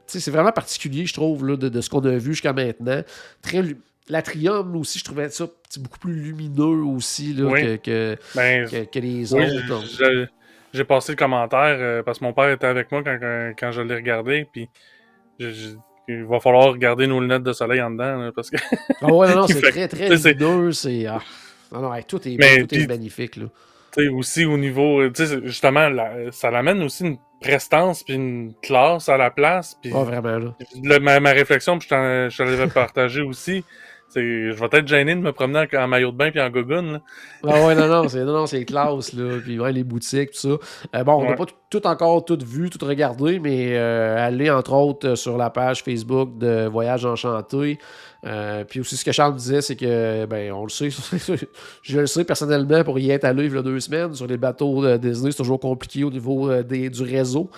[0.06, 3.00] C'est vraiment particulier, je trouve, là, de, de ce qu'on a vu jusqu'à maintenant.
[3.42, 3.64] Très.
[4.08, 5.46] L'atrium aussi, je trouvais ça
[5.78, 7.62] beaucoup plus lumineux aussi là, Oui.
[7.62, 10.28] que, que, Ben, que- que les oui, autres.
[10.74, 13.72] j'ai passé le commentaire euh, parce que mon père était avec moi quand, quand, quand
[13.72, 14.46] je l'ai regardé.
[14.52, 14.68] Puis
[15.40, 15.68] je- je-
[16.06, 18.18] il va falloir regarder nos lunettes de soleil en dedans.
[18.18, 18.56] là, parce que
[19.00, 20.72] Ah ouais, non, non, c'est très, très lumineux.
[20.72, 21.06] C'est.
[21.06, 21.22] ah.
[21.72, 23.36] Non, non, hey, tout est, Mais tout est puis- magnifique.
[23.36, 23.46] Là.
[23.96, 27.16] Tu sais, aussi au niveau, euh, tu sais, c'est- justement, la- ça l'amène aussi une
[27.40, 29.78] prestance puis une classe à la place.
[29.80, 30.54] Puis Ah, vraiment, là.
[30.82, 33.64] le- ma, ma réflexion, puis je je l'avais partagé aussi,
[34.14, 37.00] je vais être gêné de me promener en, en maillot de bain puis en gogoune.
[37.46, 39.38] Ah ouais, non, non, c'est, non, non, c'est classe, là.
[39.42, 40.96] Puis ouais, les boutiques, tout ça.
[40.98, 41.36] Euh, bon, on n'a Ouais.
[41.36, 45.50] pas tout, encore tout vu, tout regardé, mais euh, allez, entre autres, euh, sur la
[45.50, 47.78] page Facebook de Voyage Enchanté.
[48.26, 50.88] Euh, puis aussi, ce que Charles disait, c'est que, ben, on le sait,
[51.82, 54.36] je le sais personnellement, pour y être allé il y a deux semaines, sur les
[54.38, 57.50] bateaux de Disney, c'est toujours compliqué au niveau des, du réseau.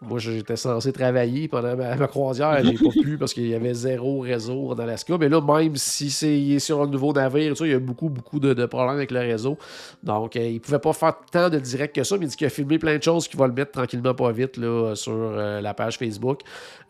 [0.00, 3.74] Moi, j'étais censé travailler pendant ma, ma croisière, j'ai pas pu parce qu'il y avait
[3.74, 5.18] zéro réseau en Alaska.
[5.18, 8.08] Mais là, même si c'est il est sur un nouveau navire, il y a beaucoup,
[8.08, 9.58] beaucoup de, de problèmes avec le réseau.
[10.04, 12.46] Donc, euh, il pouvait pas faire tant de direct que ça, mais il dit qu'il
[12.46, 15.60] a filmé plein de choses qu'il va le mettre tranquillement pas vite là, sur euh,
[15.60, 16.42] la page Facebook.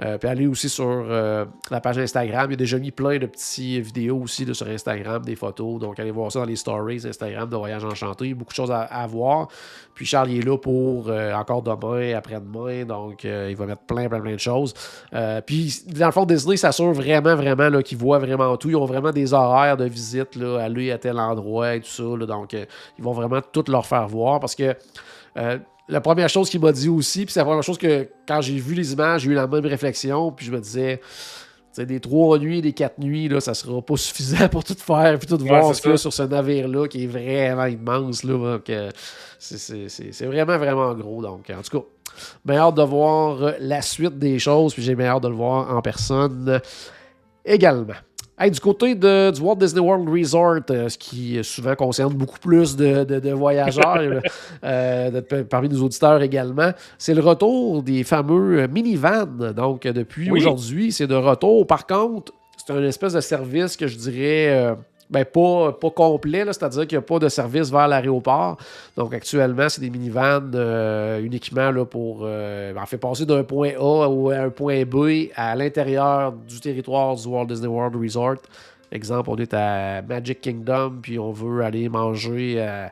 [0.03, 2.51] Euh, puis aller aussi sur euh, la page Instagram.
[2.51, 5.81] Il a déjà mis plein de petites vidéos aussi sur Instagram, des photos.
[5.81, 8.35] Donc, allez voir ça dans les stories Instagram de Voyage Enchanté.
[8.35, 9.49] Beaucoup de choses à, voir.
[9.95, 12.85] Puis Charles il est là pour encore demain, après-demain.
[13.07, 14.75] Donc, euh, il va mettre plein, plein, plein de choses.
[15.15, 18.69] Euh, puis, dans le fond, Disney s'assure vraiment, vraiment là, qu'ils voient vraiment tout.
[18.71, 22.03] Ils ont vraiment des horaires de visite, là, aller à tel endroit et tout ça.
[22.03, 22.27] là.
[22.27, 22.65] donc, euh,
[22.99, 24.75] ils vont vraiment tout leur faire voir parce que.
[25.89, 28.57] la première chose qu'il m'a dit aussi, puis c'est la première chose que quand j'ai
[28.57, 31.05] vu les images, j'ai eu la même réflexion, puis je me disais, tu
[31.73, 35.19] sais, des trois nuits, des quatre nuits, là, ça sera pas suffisant pour tout faire
[35.19, 38.23] puis tout voir ce qu'il y a sur ce navire-là qui est vraiment immense.
[38.25, 38.91] Là, donc, euh,
[39.39, 41.23] c'est- c'est c'est- c'est vraiment, vraiment gros.
[41.23, 41.85] Donc, en tout cas,
[42.45, 45.35] bien hâte de voir euh, la suite des choses, puis j'ai bien hâte de le
[45.35, 46.59] voir en personne euh,
[47.45, 47.95] également.
[48.41, 52.39] Hey, du côté de, du Walt Disney World Resort, euh, ce qui souvent concerne beaucoup
[52.39, 54.23] plus de, de- de voyageurs,
[54.65, 59.53] euh, de- parmi nos auditeurs également, c'est le retour des fameux minivans.
[59.57, 60.39] Donc, depuis Oui.
[60.39, 61.67] aujourd'hui, c'est de retour.
[61.67, 62.33] Par contre,
[62.65, 64.75] c'est un espèce de service que je dirais euh,
[65.11, 68.59] ben, pas, pas complet, c'est-à-dire qu'il n'y a pas de service vers l'aéroport.
[68.97, 73.73] Donc, actuellement, c'est des minivans euh, uniquement là, pour euh, en fait passer d'un point
[73.79, 78.37] A à un point B à l'intérieur du territoire du Walt Disney World Resort.
[78.91, 82.87] Exemple, on est à Magic Kingdom, puis on veut aller manger euh,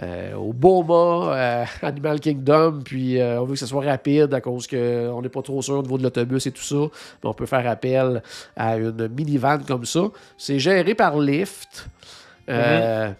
[0.00, 4.40] euh, au Boma, euh, Animal Kingdom, puis euh, on veut que ce soit rapide à
[4.40, 6.76] cause qu'on n'est pas trop sûr au niveau de l'autobus et tout ça.
[6.76, 8.22] Mais on peut faire appel
[8.56, 10.04] à une minivan comme ça.
[10.36, 11.88] C'est géré par Lyft.
[12.48, 13.10] Euh,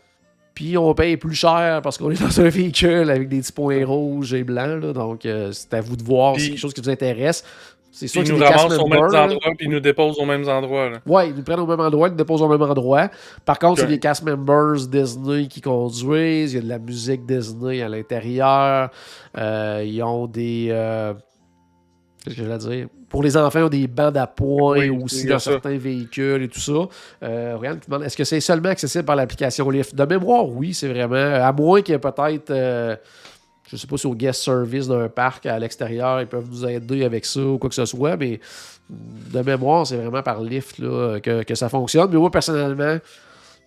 [0.54, 3.84] Puis on paye plus cher parce qu'on est dans un véhicule avec des petits points
[3.84, 4.82] rouges et blancs.
[4.82, 4.92] là.
[4.92, 7.44] donc c'est à vous de voir si c'est quelque chose qui vous intéresse.
[7.98, 10.18] C'est sûr Puis que ils c'est nous ramassent aux mêmes endroits, puis ils nous déposent
[10.20, 10.88] aux mêmes endroits.
[10.88, 10.98] Là.
[11.04, 13.08] Ouais, ils nous prennent au même endroit, ils nous déposent au même endroit.
[13.44, 13.90] Par contre, c'est Ok.
[13.90, 16.52] des cast members Disney qui conduisent.
[16.52, 18.90] Il y a de la musique Disney à l'intérieur.
[19.36, 20.68] Euh, ils ont des.
[20.70, 21.12] euh,
[22.24, 22.88] Qu'est-ce que je voulais dire?
[23.08, 25.52] Pour les enfants, ils ont des bandes à points Oui, aussi dans ça.
[25.52, 26.86] certains véhicules et tout ça.
[27.24, 27.56] Euh,
[27.88, 29.94] demande est-ce que c'est seulement accessible par l'application Lyft?
[29.96, 31.16] De mémoire, oui, c'est vraiment.
[31.16, 32.52] À moins qu'il y ait peut-être.
[33.70, 37.04] Je sais pas si au guest service d'un parc à l'extérieur, ils peuvent nous aider
[37.04, 38.40] avec ça ou quoi que ce soit, mais
[38.90, 42.10] de mémoire, c'est vraiment par Lyft là, que, que ça fonctionne.
[42.10, 42.98] Mais moi, personnellement,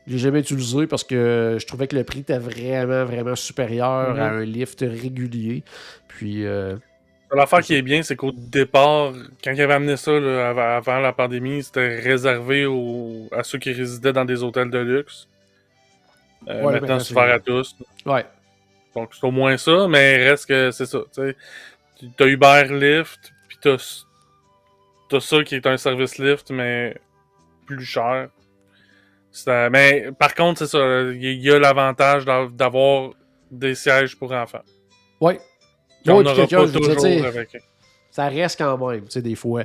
[0.07, 3.87] je l'ai jamais utilisé parce que je trouvais que le prix était vraiment, vraiment supérieur
[4.19, 5.63] à un Lyft régulier.
[6.07, 6.75] Puis, euh,
[7.33, 11.13] L'affaire qui est bien, c'est qu'au départ, quand ils avaient amené ça là, avant, la
[11.13, 15.29] pandémie, c'était réservé aux- à ceux qui résidaient dans des hôtels de luxe.
[16.49, 17.75] Euh, Ouais, maintenant, c'est ouvert à tous.
[18.05, 18.25] ouais.
[18.95, 20.99] Donc, c'est au moins ça, mais reste que c'est ça.
[21.13, 21.35] tu.
[22.17, 23.77] T'as Uber Lyft, puis t'as
[25.09, 26.95] t'as ça qui est un service Lyft, mais
[27.67, 28.29] plus cher.
[29.47, 30.79] Mais par contre, c'est ça.
[31.13, 33.11] Il y a- l'avantage d'a- d'avoir
[33.49, 34.63] des sièges pour enfants.
[36.23, 37.57] N'aura pas toujours tu avec.
[38.09, 39.63] ça reste quand même, tu sais, des fois.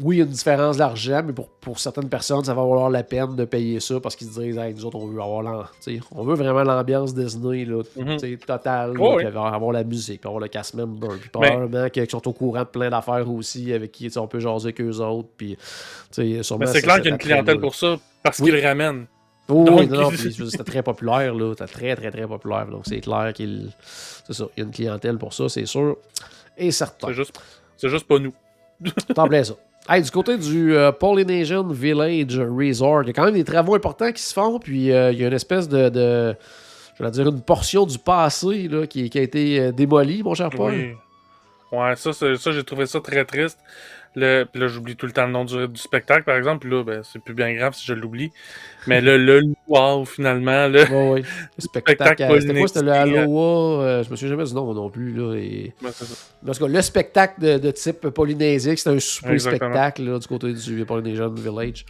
[0.00, 2.90] Oui, il y a une différence d'argent, mais pour, pour certaines personnes, ça va valoir
[2.90, 5.72] la peine de payer ça parce qu'ils se disent, hey, nous autres, on veut avoir
[6.12, 9.24] on veut vraiment l'ambiance Disney, là, tu sais, totale, ouais.
[9.24, 12.64] avoir, la musique, puis avoir le cast member, puis probablement qu'ils sont au courant de
[12.66, 15.56] plein d'affaires aussi, avec qui on peut jaser avec eux autres, puis.
[16.18, 18.50] Mais c'est clair qu'il y a une clientèle pour ça, parce Oui.
[18.50, 19.06] qu'ils le ramènent.
[19.48, 20.10] Oh, Donc- oui, non, non,
[20.50, 21.54] c'était très populaire, là.
[21.58, 22.66] C'était très, très, très populaire.
[22.66, 23.70] Donc, c'est clair qu'il.
[24.28, 24.44] Ça.
[24.56, 25.96] Il y a une clientèle pour ça, c'est sûr.
[26.58, 27.08] Et certain.
[27.08, 27.40] C'est juste,
[27.78, 28.34] c'est juste pas nous.
[29.14, 29.54] T'en plais ça.
[29.90, 33.74] Hey, du côté du euh, Polynesian Village Resort, il y a quand même des travaux
[33.74, 35.88] importants qui se font, puis euh, il y a une espèce de.
[35.88, 36.36] de
[36.98, 40.34] je vais dire une portion du passé là, qui, qui a été euh, démolie, mon
[40.34, 40.74] cher Paul.
[40.74, 40.92] Oui.
[41.72, 43.58] Ouais, ça, ça j'ai trouvé ça très triste.
[44.18, 46.66] Le, puis là, j'oublie tout le temps le nom du, du spectacle, par exemple.
[46.66, 48.30] Puis là, ben, c'est plus bien grave si je l'oublie.
[48.86, 50.66] Mais le, le wow, finalement.
[50.68, 50.84] Le
[51.58, 52.22] spectacle.
[52.22, 52.68] Euh, C'était quoi?
[52.68, 53.22] C'était le Polynésien.
[53.22, 55.12] Aloha euh, Je me souviens jamais du nom non plus.
[55.12, 55.72] Là, et...
[55.82, 56.14] Ouais, c'est ça.
[56.46, 60.26] En tout cas, le spectacle de, de type polynésique, c'était un super spectacle là, du
[60.26, 61.84] côté du Polynesian Village.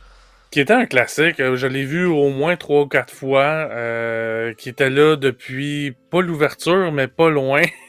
[0.51, 1.41] Qui était un classique.
[1.41, 3.69] euh, Je l'ai vu au moins trois ou quatre fois.
[3.71, 7.63] euh, qui était là depuis, pas l'ouverture, mais pas loin.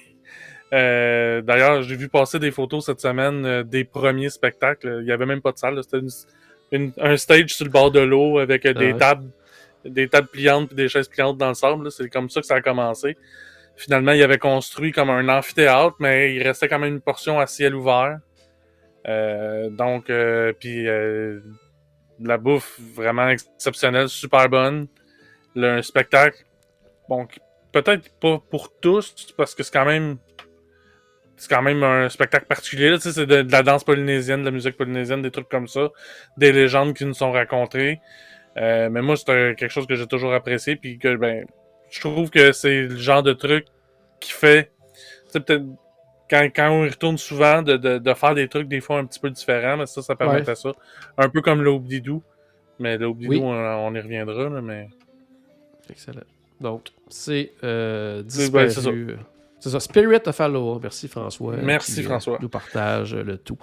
[0.74, 5.00] Euh, D'ailleurs, j'ai vu passer des photos cette semaine euh, des premiers spectacles.
[5.02, 5.80] Il y avait même pas de salle.
[5.84, 6.06] C'était
[7.00, 8.98] un stage sur le bord de l'eau avec euh, des ouais.
[8.98, 9.30] tables
[9.86, 11.90] des tables pliantes et des chaises pliantes dans le sable.
[11.90, 13.18] C'est comme ça que ça a commencé.
[13.78, 17.48] Finalement, il avait construit comme un amphithéâtre, mais il restait quand même une portion à
[17.48, 18.20] ciel ouvert.
[19.06, 20.86] Donc, euh, puis
[22.22, 24.88] la bouffe vraiment exceptionnelle, super bonne.
[25.56, 26.44] Le, un spectacle,
[27.08, 27.28] bon,
[27.72, 30.18] peut-être pas pour tous, parce que c'est quand même
[31.40, 32.96] c'est quand même un spectacle particulier.
[33.00, 35.90] C'est de, de la danse polynésienne, de la musique polynésienne, des trucs comme ça,
[36.38, 38.00] des légendes qui nous sont racontées.
[38.58, 41.46] Euh, mais moi, c'est quelque chose que j'ai toujours apprécié, puis que ben,
[41.90, 43.66] je trouve que c'est le genre de truc
[44.20, 44.72] qui fait,
[45.32, 45.64] tu peut-être
[46.30, 49.06] quand, quand on y retourne souvent, de, de, de faire des trucs des fois un
[49.06, 50.74] petit peu différents, mais ça, ça permettait ça.
[51.18, 52.22] Un peu comme l'Obdidou.
[52.80, 53.40] Mais l'Obdidou, Oui.
[53.42, 54.90] on, on y reviendra, là, mais...
[55.90, 56.22] Excellent.
[56.60, 58.22] Donc, c'est euh,
[58.52, 58.70] ben,
[59.60, 59.80] c'est ça.
[59.80, 60.80] Spirit of Halloween.
[60.82, 61.56] Merci François.
[61.62, 62.38] Merci qui, euh, François.
[62.42, 63.58] nous partage le tout.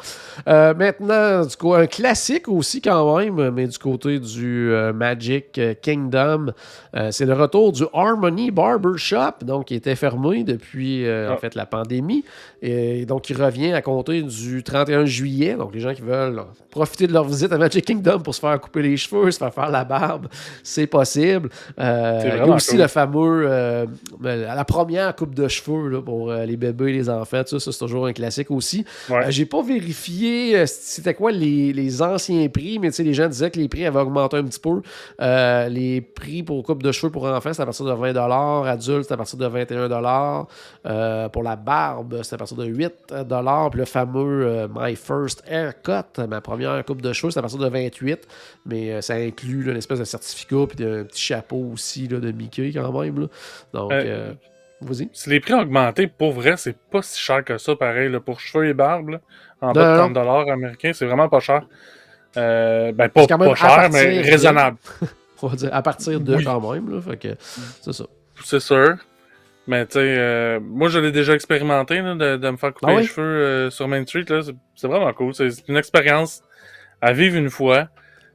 [0.49, 5.61] Euh, maintenant, du coup, un classique aussi quand même, mais du côté du euh, Magic
[5.83, 6.53] Kingdom,
[6.95, 11.37] euh, c'est le retour du Harmony Barber Shop, donc qui était fermé depuis en Ah.
[11.39, 12.25] fait la pandémie.
[12.63, 15.55] Et donc, il revient à compter du 31 juillet.
[15.55, 16.43] Donc, les gens qui veulent
[16.77, 19.53] profiter de leur visite à Magic Kingdom pour se faire couper les cheveux, se faire
[19.53, 20.27] faire la barbe,
[20.63, 21.49] c'est possible.
[21.79, 22.81] Euh, il y a aussi cool.
[22.81, 23.87] le fameux, euh,
[24.23, 27.43] la première coupe de cheveux là, pour euh, les bébés et les enfants.
[27.47, 28.85] Ça, ça, c'est toujours un classique aussi.
[29.09, 29.27] Ouais.
[29.27, 33.29] Euh, J'ai pas vérifié c'était quoi les, les anciens prix, mais tu sais, les gens
[33.29, 34.83] disaient que les prix avaient augmenté un petit peu.
[35.19, 39.15] Les prix pour coupe de cheveux pour enfants, c'est à partir de 20 Adultes, c'est
[39.15, 40.47] à partir de 21
[40.87, 46.27] euh, Pour la barbe, c'est à partir de 8 Puis le fameux My First Haircut,
[46.29, 48.27] ma première coupe de cheveux, c'est à partir de 28
[48.67, 52.19] Mais euh, ça inclut là, une espèce de certificat puis un petit chapeau aussi là,
[52.21, 53.21] de Mickey quand même.
[53.21, 53.27] là.
[53.73, 54.33] Donc, Euh, euh,
[54.81, 55.09] vas-y.
[55.13, 58.11] Si les prix ont augmenté, pour vrai, c'est pas si cher que ça, pareil.
[58.25, 59.19] pour cheveux et barbe,
[59.61, 61.67] en Non, bas de 30$ américains, c'est vraiment pas cher.
[62.37, 64.77] Euh, ben, pas, quand pas cher, partir mais raisonnable.
[65.43, 66.45] On va dire à partir de Oui.
[66.45, 67.03] quand même.
[67.83, 68.05] C'est ça.
[68.45, 68.97] C'est sûr.
[69.69, 72.87] Mais tu sais, euh, moi je l'ai déjà expérimenté là, de, de me faire couper
[72.89, 73.03] Ah oui?
[73.03, 74.25] les cheveux euh, sur Main Street.
[74.77, 75.35] C'est vraiment cool.
[75.35, 76.43] C'est une expérience
[77.01, 77.89] à vivre une fois.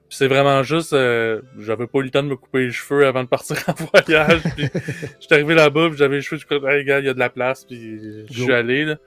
[0.09, 3.23] C'est vraiment juste, euh, j'avais pas eu le temps de me couper les cheveux avant
[3.23, 4.41] de partir en voyage.
[4.55, 4.67] puis
[5.21, 7.29] j'étais arrivé là-bas, j'avais les cheveux, je me hey, gars, il y a de la
[7.29, 8.85] place, puis je suis allé.
[8.85, 8.97] Là.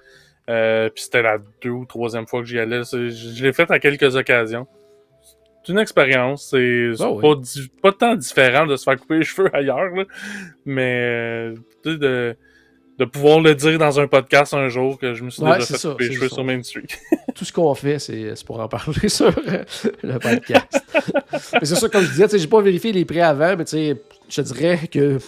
[0.51, 2.83] Euh, puis c'était la deux ou troisième fois que j'y allais.
[2.85, 4.67] Je, l'ai fait à quelques occasions.
[5.63, 6.51] C'est une expérience.
[6.51, 7.21] C'est oui.
[7.21, 7.35] pas,
[7.83, 10.05] pas tant différent de se faire couper les cheveux ailleurs, là.
[10.65, 12.37] mais euh, de,
[12.99, 15.67] de pouvoir le dire dans un podcast un jour que je me suis Ouais, déjà
[15.67, 16.83] fait ça, couper les cheveux sur Main Street.
[17.35, 19.65] Tout ce qu'on fait, c'est c'est pour en parler sur euh,
[20.03, 20.81] le podcast.
[21.53, 23.97] mais c'est ça, comme je disais, j'ai pas vérifié les prix avant, mais tu sais,
[24.35, 25.19] je te dirais que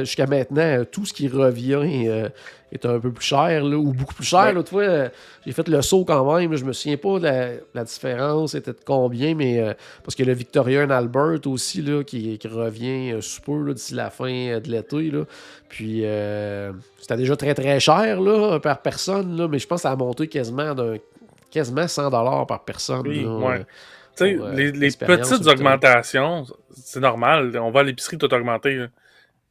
[0.00, 2.28] jusqu'à maintenant, tout ce qui revient euh,
[2.70, 4.44] est un peu plus cher, là, ou beaucoup plus cher.
[4.44, 4.52] Ouais.
[4.52, 5.08] L'autre fois, euh,
[5.44, 6.54] j'ai fait le saut quand même.
[6.54, 10.22] je me souviens pas de la, la différence était de combien, mais euh, parce que
[10.22, 14.70] le Victoria and Albert aussi, là, qui, qui revient sous peu d'ici la fin de
[14.70, 15.10] l'été.
[15.68, 16.04] Puis
[17.00, 19.96] c'était déjà très très cher là, par personne, là, mais je pense que ça a
[19.96, 20.96] monté quasiment d'un
[21.50, 22.10] quasiment 100
[22.46, 23.06] par personne.
[23.06, 23.66] Oui, là, ouais.
[24.20, 27.56] Euh, Tu sais, pour, les, les petites au augmentations, c'est normal.
[27.60, 28.74] On va à l'épicerie, tout augmenter.
[28.76, 28.86] là.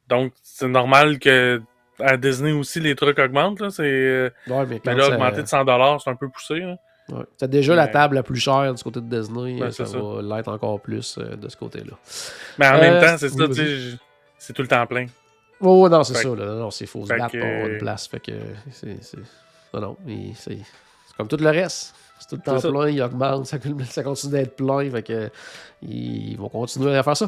[0.08, 1.60] Donc, c'est normal que
[2.00, 3.60] à Disney aussi, les trucs augmentent.
[3.60, 3.70] Là.
[3.70, 6.58] C'est, euh, Ouais, mais là, ça- augmenter de 100$, c'est un peu poussé.
[6.60, 6.76] là.
[7.10, 7.24] ouais.
[7.36, 9.60] C'est déjà la table la plus chère du côté de Disney.
[9.62, 11.96] Ouais, ça, va l'être encore plus euh, de ce côté-là.
[12.58, 13.98] Mais en Euh, même temps, c'est ça, tu
[14.38, 15.06] c'est tout le temps plein.
[15.60, 16.28] Oh non, c'est Fait ça.
[16.30, 16.46] que- Là.
[16.56, 18.06] Non, c'est faux se battre que- pour avoir une place.
[18.08, 18.32] Fait que
[18.72, 19.02] c'est.
[19.02, 19.16] c'est-
[19.72, 20.58] Non, non, mais c'est
[21.06, 21.94] c'est comme tout le reste.
[22.18, 23.58] C'est tout le temps plein, il augmente, ça,
[23.90, 24.90] ça continue d'être plein.
[24.90, 25.30] Fait que
[25.82, 27.26] ils vont continuer à faire ça.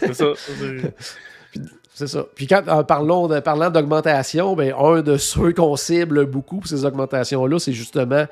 [0.00, 0.26] C'est ça.
[1.94, 2.24] c'est- ça.
[2.34, 6.68] Puis quand en parlons de, parlant d'augmentation, ben, un de ceux qu'on cible beaucoup pour
[6.68, 8.26] ces augmentations-là, c'est justement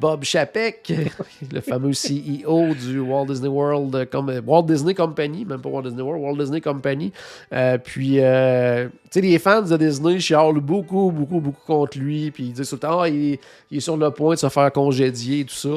[0.00, 0.92] Bob Chapek,
[1.52, 5.82] le fameux CEO du Walt Disney World, euh, comme, Walt Disney Company, même pas Walt
[5.82, 7.12] Disney World, Walt Disney Company.
[7.52, 12.30] Euh, puis, euh, tu sais, les fans de Disney chialent beaucoup, beaucoup, beaucoup contre lui.
[12.30, 13.38] Puis ils disent tout le temps, ah, il,
[13.70, 15.68] est- sur le point de se faire congédier et tout ça.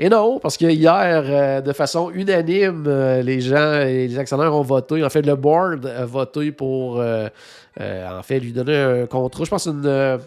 [0.00, 4.54] Et non, parce que hier, euh, de façon unanime, euh, les gens et les actionnaires
[4.54, 5.02] ont voté.
[5.04, 7.28] En fait, le board a voté pour, euh,
[7.80, 9.42] euh, en fait, lui donner un contrat.
[9.44, 10.18] Je pense une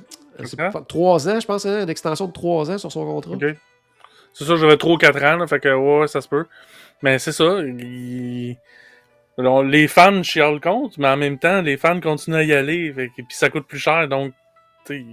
[0.46, 0.70] euh, Contrat?
[0.72, 3.36] pas- trois ans, je pense, hein, une extension de trois ans sur son contrat.
[4.34, 6.46] C'est ça, j'avais 3 ou 4 ans, là, fait que ouais, ça se peut.
[7.02, 8.58] Mais c'est ça, il-
[9.38, 12.94] Alors, les fans chialent contre, mais en même temps, les fans continuent à y aller,
[12.94, 14.34] fait que- puis ça coûte plus cher, donc,
[14.86, 15.06] tu sais,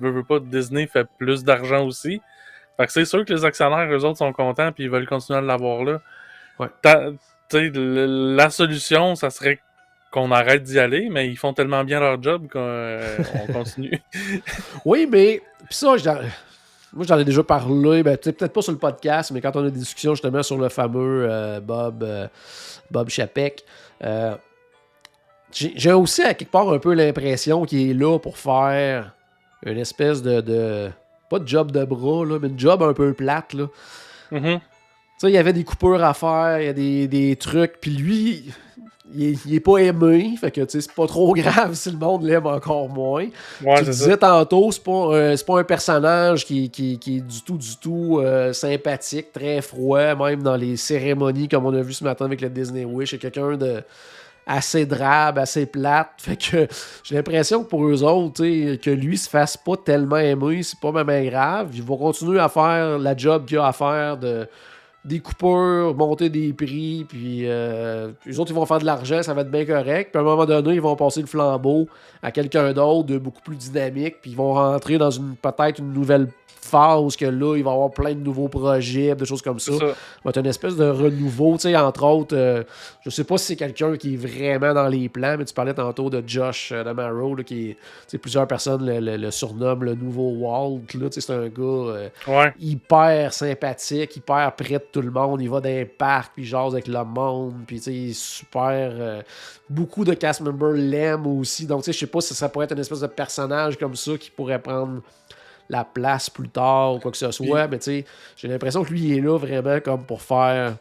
[0.00, 2.20] veut, veut pas, Disney fait plus d'argent aussi.
[2.76, 5.38] Fait que c'est sûr que les actionnaires, eux autres, sont contents, puis ils veulent continuer
[5.38, 6.00] à l'avoir là.
[6.58, 6.68] Ouais.
[7.52, 9.60] La solution, ça serait
[10.20, 14.00] qu'on arrête d'y aller, mais ils font tellement bien leur job qu'on euh, on continue.
[14.86, 16.18] Oui, mais puis ça, j'en-
[16.94, 19.66] moi j'en ai déjà parlé, ben, peut-être peut-être pas sur le podcast, mais quand on
[19.66, 22.26] a des discussions justement sur le fameux euh, Bob, euh,
[22.90, 23.62] Bob Chapek,
[25.52, 29.12] j'ai aussi à quelque part un peu l'impression qu'il est là pour faire
[29.64, 30.90] une espèce de, de-
[31.30, 33.52] pas de job de bras, là, mais une job un peu plate.
[33.54, 33.66] Là.
[34.30, 34.58] Mhm.
[34.60, 34.60] Tu
[35.18, 37.90] sais, il y avait des coupures à faire, il y a des, des trucs, puis
[37.92, 38.52] lui,
[39.14, 42.24] il est, il est pas aimé, fait que c'est pas trop grave si le monde
[42.24, 43.26] l'aime encore moins
[43.64, 43.90] Ouais, tu ça.
[43.90, 47.56] disais tantôt, c'est pas, euh, c'est pas un personnage qui, qui, qui est du tout,
[47.56, 52.04] du tout euh, sympathique, très froid, même dans les cérémonies, comme on a vu ce
[52.04, 53.10] matin avec le Disney Wish.
[53.10, 53.82] C'est quelqu'un de
[54.46, 56.10] assez drabe, assez plate.
[56.18, 56.66] Fait que
[57.02, 58.42] j'ai l'impression que pour eux autres,
[58.76, 61.70] que lui se fasse pas tellement aimer, c'est pas même grave.
[61.74, 64.48] Ils vont continuer à faire la job qu'il a à faire de
[65.06, 69.34] des coupures, monter des prix, puis euh, les autres, ils vont faire de l'argent, ça
[69.34, 70.10] va être bien correct.
[70.10, 71.88] Puis à un moment donné, ils vont passer le flambeau
[72.22, 75.92] à quelqu'un d'autre de beaucoup plus dynamique, puis ils vont rentrer dans une peut-être une
[75.92, 79.60] nouvelle phase que là, il va y avoir plein de nouveaux projets, des choses comme
[79.60, 79.70] ça.
[79.72, 79.94] C'est ça.
[80.24, 82.64] Va être une espèce de renouveau, tu sais, entre autres, euh,
[83.04, 85.74] je sais pas si c'est quelqu'un qui est vraiment dans les plans, mais tu parlais
[85.74, 87.76] tantôt de Josh euh, Damaro, là, qui est,
[88.08, 91.46] tu plusieurs personnes le, le- le surnomment le nouveau Walt, là, tu sais, c'est un
[91.48, 92.52] gars euh, Ouais.
[92.58, 96.46] hyper sympathique, hyper près de tout le monde, il va dans les parcs, puis il
[96.46, 98.90] jase avec le monde, puis tu sais, il est super...
[98.92, 99.22] euh,
[99.70, 102.64] beaucoup de cast members l'aiment aussi, donc tu sais, je sais pas si ça pourrait
[102.64, 105.00] être une espèce de personnage comme ça qui pourrait prendre
[105.68, 108.04] la place plus tard ou quoi que ce soit, mais tu sais,
[108.36, 110.74] j'ai l'impression que lui, il est là vraiment comme pour faire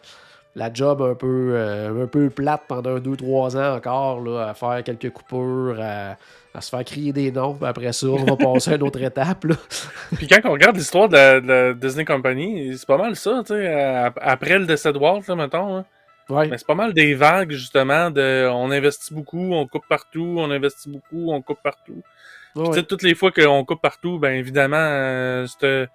[0.56, 4.82] la job un peu, euh, un peu plate pendant 2-3 ans encore, là, à faire
[4.86, 6.16] quelques coupures, à,
[6.54, 9.02] à se faire crier des noms, puis après ça, on va passer à une autre
[9.02, 9.44] étape.
[9.44, 9.56] Là.
[10.16, 13.42] Puis quand on regarde l'histoire de, la- de la Disney Company, c'est pas mal ça,
[13.46, 13.68] tu sais.
[13.68, 15.78] ap- Après le décès de Walt, là, mettons.
[15.78, 15.86] hein.
[16.30, 16.48] Ouais.
[16.48, 20.50] Mais c'est pas mal des vagues, justement, de on investit beaucoup, on coupe partout, on
[20.50, 22.02] investit beaucoup, on coupe partout.
[22.56, 22.84] Ouais.
[22.84, 25.88] toutes les fois qu'on coupe partout, ben évidemment, euh, ce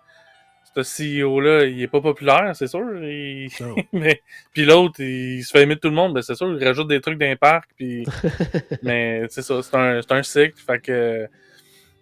[0.76, 2.84] ce CEO-là, il est pas populaire, c'est sûr.
[3.92, 6.64] mais puis l'autre, il se fait aimer de tout le monde, ben c'est sûr, il
[6.64, 8.04] rajoute des trucs d'un parc, puis
[8.82, 11.28] mais c'est ça, c'est un, cycle, fait que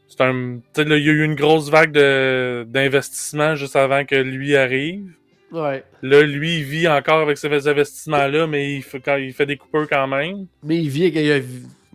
[0.08, 5.12] c'est un, il y a eu une grosse vague d'investissement juste avant que lui arrive.
[5.50, 5.82] Ouais.
[6.02, 9.56] Là, lui, il vit encore avec ces investissements-là, mais il fait, quand, il fait des
[9.56, 10.46] coupeurs quand même.
[10.62, 11.40] Mais il vit, il a,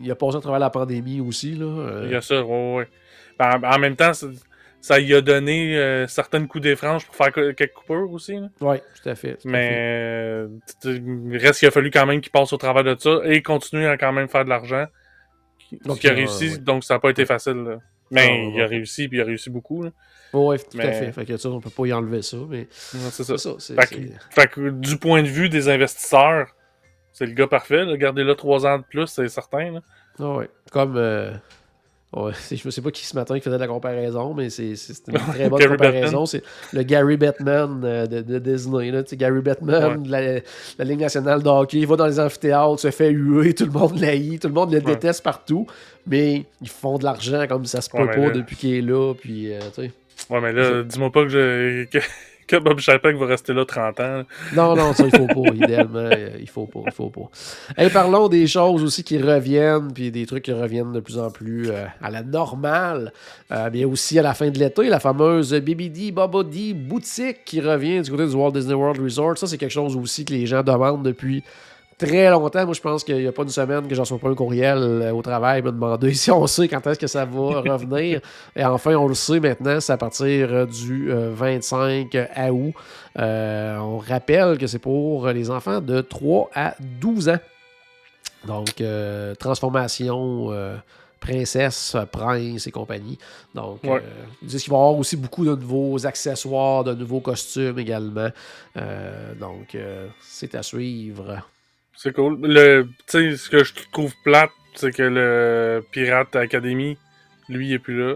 [0.04, 1.54] il a passé à travers la pandémie aussi.
[1.56, 1.66] Là.
[1.66, 2.44] euh, Il y a ça.
[3.40, 4.12] Ben, En, même temps,
[4.82, 8.38] ça, lui a donné euh, certaines coups franges pour faire quelques coupures aussi.
[8.62, 9.36] Ouais, tout à fait.
[9.38, 10.46] tout à Mais
[10.84, 10.96] fait.
[10.96, 13.88] il reste qu'il a fallu quand même qu'il passe au travers de ça et continuer
[13.88, 14.86] à quand même faire de l'argent.
[15.86, 16.58] Donc, qu'il a réussi, ouais.
[16.60, 17.54] donc ça n'a pas été facile.
[17.64, 17.78] là.
[18.12, 19.84] Mais ouais, il a réussi, puis il a réussi beaucoup.
[20.34, 21.12] Ouais, tout à fait.
[21.12, 23.38] Fait que ça, on peut pas y enlever ça, mais C'est ça.
[23.38, 23.86] c'est ça.
[23.88, 23.96] que,
[24.30, 26.48] fait que du point de vue des investisseurs,
[27.14, 27.86] c'est le gars parfait.
[27.86, 27.96] là.
[27.96, 29.72] Gardez-le trois ans de plus, c'est certain.
[29.72, 29.80] là.
[30.20, 30.50] Ah ouais.
[30.72, 30.96] Comme.
[30.98, 31.32] euh,
[32.16, 34.74] ouais, je ne sais pas qui ce matin qui faisait la comparaison, mais c'est
[35.08, 36.26] une très bonne comparaison.
[36.26, 38.92] C'est le Gary Bettman euh, de, de Disney.
[38.92, 39.04] Là.
[39.14, 39.56] Gary Ouais.
[39.98, 40.22] de la,
[40.80, 43.72] la Ligue nationale de hockey, il va dans les amphithéâtres, se fait huer, tout le
[43.72, 44.84] monde l'haït, tout le monde le Ouais.
[44.84, 45.66] déteste partout,
[46.06, 49.14] mais ils font de l'argent comme ça se peut pas là- depuis qu'il est là.
[49.14, 49.60] Puis, euh.
[50.30, 52.00] Ouais, mais là, dis-moi pas que, je,
[52.58, 54.24] que, Bob Chapek va rester là 30 ans.
[54.56, 55.54] Non, non, ça, il faut pas.
[55.54, 56.82] idéalement, euh, il faut pas.
[56.86, 57.90] Il faut pas.
[57.92, 61.70] Parlons des choses aussi qui reviennent, puis des trucs qui reviennent de plus en plus
[61.70, 63.12] euh, à la normale.
[63.52, 68.02] Euh, bien aussi à la fin de l'été, la fameuse BBD Bobody boutique qui revient
[68.02, 69.38] du côté du Walt Disney World Resort.
[69.38, 71.44] Ça, c'est quelque chose aussi que les gens demandent depuis
[72.06, 72.66] très longtemps.
[72.66, 74.78] Moi, je pense qu'il n'y a pas une semaine que j'en sois pas un courriel
[74.80, 78.22] euh, au travail me demander si on sait quand est-ce que ça va revenir.
[78.56, 82.16] Et enfin, on le sait maintenant, c'est à partir euh, du euh, 25
[82.52, 82.74] août.
[83.20, 87.40] Euh, on rappelle que c'est pour les enfants de 3 à 12 ans.
[88.46, 90.76] Donc, euh, transformation, euh,
[91.22, 93.18] princesse, prince et compagnie.
[93.56, 93.92] Donc, Ouais.
[94.04, 97.80] euh, ils disent qu'il va y avoir aussi beaucoup de nouveaux accessoires, de nouveaux costumes
[97.80, 98.28] également.
[98.76, 101.38] Euh, donc, euh, c'est à suivre.
[101.96, 102.40] C'est cool.
[102.42, 106.98] Le, tu sais, ce que je trouve plate, c'est que le Pirate Academy,
[107.50, 108.16] lui, il est plus là.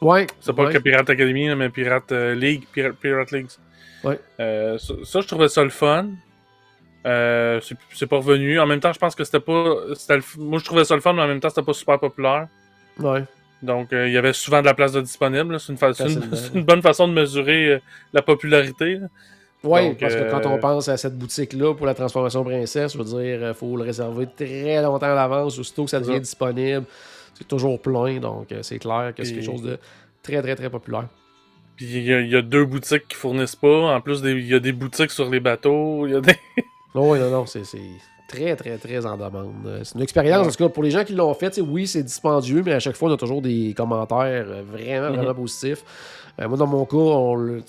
[0.00, 0.26] Ouais.
[0.40, 0.72] C'est pas ouais.
[0.72, 3.48] que Pirate Academy, mais Pirate euh, League, Pirate, Pirate League.
[4.04, 4.18] Ouais.
[4.40, 6.08] Euh, ça, ça, je trouvais ça le fun.
[7.06, 7.60] Euh,
[7.92, 8.58] c'est- pas revenu.
[8.58, 9.76] En même temps, je pense que c'était pas.
[9.94, 11.98] c'était le moi, je trouvais ça le fun, mais en même temps, c'était pas super
[12.00, 12.48] populaire.
[12.98, 13.24] Ouais.
[13.62, 15.58] Donc, euh, il y avait souvent de la place de disponible.
[15.60, 15.92] C'est une, fa-
[16.54, 17.80] une- bonne façon de mesurer
[18.12, 18.98] la popularité.
[19.64, 22.98] Oui, parce que euh, quand on pense à cette boutique-là pour la transformation princesse, je
[22.98, 26.84] veux dire, il faut le réserver très longtemps à l'avance, aussitôt que ça devient disponible.
[27.34, 29.78] C'est toujours plein, donc euh, c'est clair que c'est quelque chose de
[30.22, 31.08] très, très, très populaire.
[31.76, 33.94] Puis il y, a- il y a deux boutiques qui fournissent pas.
[33.94, 36.06] En plus, il y a des boutiques sur les bateaux.
[36.06, 36.34] Il y a des...
[36.94, 37.60] Non, oui, non, non, c'est
[38.28, 39.52] très, très, très en demande.
[39.66, 40.48] Euh, C'est une expérience, Ouais.
[40.48, 42.96] en tout cas, pour les gens qui l'ont fait, oui, c'est dispendieux, mais à chaque
[42.96, 45.34] fois, on a toujours des commentaires euh, vraiment, vraiment Mhm.
[45.36, 45.84] positifs.
[46.38, 47.60] Euh, moi, dans mon cas, on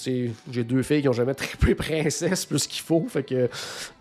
[0.51, 3.49] j'ai deux filles qui ont jamais trippé princesse plus qu'il faut, fait que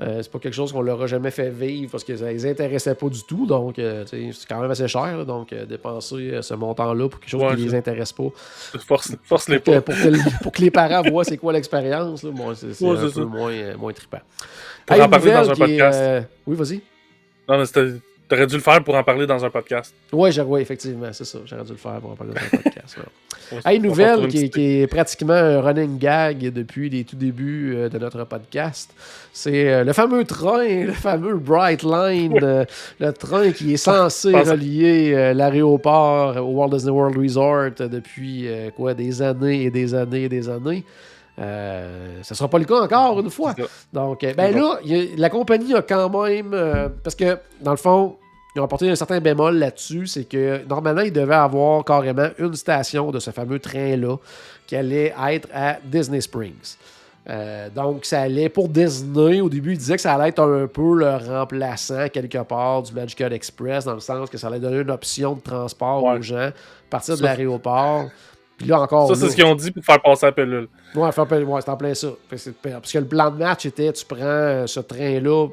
[0.00, 2.46] euh, c'est pas quelque chose qu'on leur a jamais fait vivre parce que ça les
[2.46, 6.40] intéressait pas du tout, donc euh, c'est quand même assez cher, là, donc euh, dépenser
[6.42, 8.28] ce montant-là pour quelque chose Ouais, qui les c'est- intéresse pas.
[8.86, 9.80] Force, force les pas.
[9.80, 13.08] pour que- pour que les parents voient c'est quoi l'expérience, bon, c'est Ouais, un peu
[13.10, 13.20] ça.
[13.24, 14.18] moins, moins trippant.
[14.84, 16.28] Pour Hey, en parler dans un est, podcast.
[16.46, 16.80] Oui, vas-y.
[17.48, 19.94] Non, mais c'était- t'aurais dû le faire pour en parler dans un podcast.
[20.12, 21.38] Oui, ouais, effectivement, c'est ça.
[21.44, 22.96] J'aurais dû le faire pour en parler dans un podcast.
[22.98, 23.60] ouais.
[23.64, 27.74] Hey, nouvelle qui, est- petite- qui est pratiquement un running gag depuis les tout débuts
[27.76, 28.90] euh, de notre podcast.
[29.32, 32.64] C'est euh, le fameux train, le fameux Bright Line, euh,
[32.98, 38.94] le train qui est censé pense- relier l'aéroport au Walt Disney World Resort depuis quoi,
[38.94, 40.84] des années et des années et des années.
[41.38, 43.54] Euh, ça sera pas le cas encore une fois.
[43.92, 46.52] Donc, euh, ben là, a- la compagnie a quand même.
[46.54, 48.16] euh, parce que, dans le fond,
[48.54, 50.06] ils ont apporté un certain bémol là-dessus.
[50.06, 54.16] C'est que normalement, ils devaient avoir carrément une station de ce fameux train-là
[54.66, 56.76] qui allait être à Disney Springs.
[57.28, 59.40] Euh, donc, ça allait pour Disney.
[59.40, 62.94] Au début, ils disaient que ça allait être un peu le remplaçant quelque part du
[62.94, 66.18] Magical Express, dans le sens que ça allait donner une option de transport Ouais.
[66.18, 66.52] aux gens à
[66.88, 68.04] partir de l'aéroport.
[68.56, 69.08] Puis là encore.
[69.08, 70.68] Ça, c'est ce qu'ils ont dit pour faire passer la pilule.
[70.94, 72.08] Ouais, ouais, c'est en plein ça.
[72.28, 75.48] Parce que le plan de match était tu prends euh, ce train-là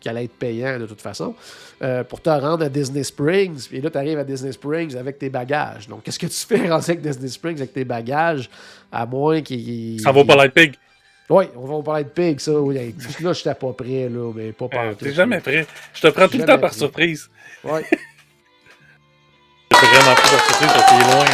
[0.00, 1.34] qui allait être payant de toute façon
[1.82, 3.68] euh, pour te rendre à Disney Springs.
[3.68, 5.88] Puis là, tu arrives à Disney Springs avec tes bagages.
[5.88, 8.48] Donc, qu'est-ce que tu fais rendu avec Disney Springs avec tes bagages
[8.92, 10.00] à moins qu'il.
[10.00, 10.74] Ça vaut pas Light Pig.
[11.30, 12.52] Oui, on va parler de Pig, ça.
[12.52, 12.82] Oui, là,
[13.20, 15.66] je n'étais pas prêt, là, mais pas par Euh, T'es jamais prêt.
[15.94, 17.30] Je te prends tout le temps par surprise.
[17.62, 17.80] T'es vraiment
[20.14, 21.24] pris par surprise parce loin.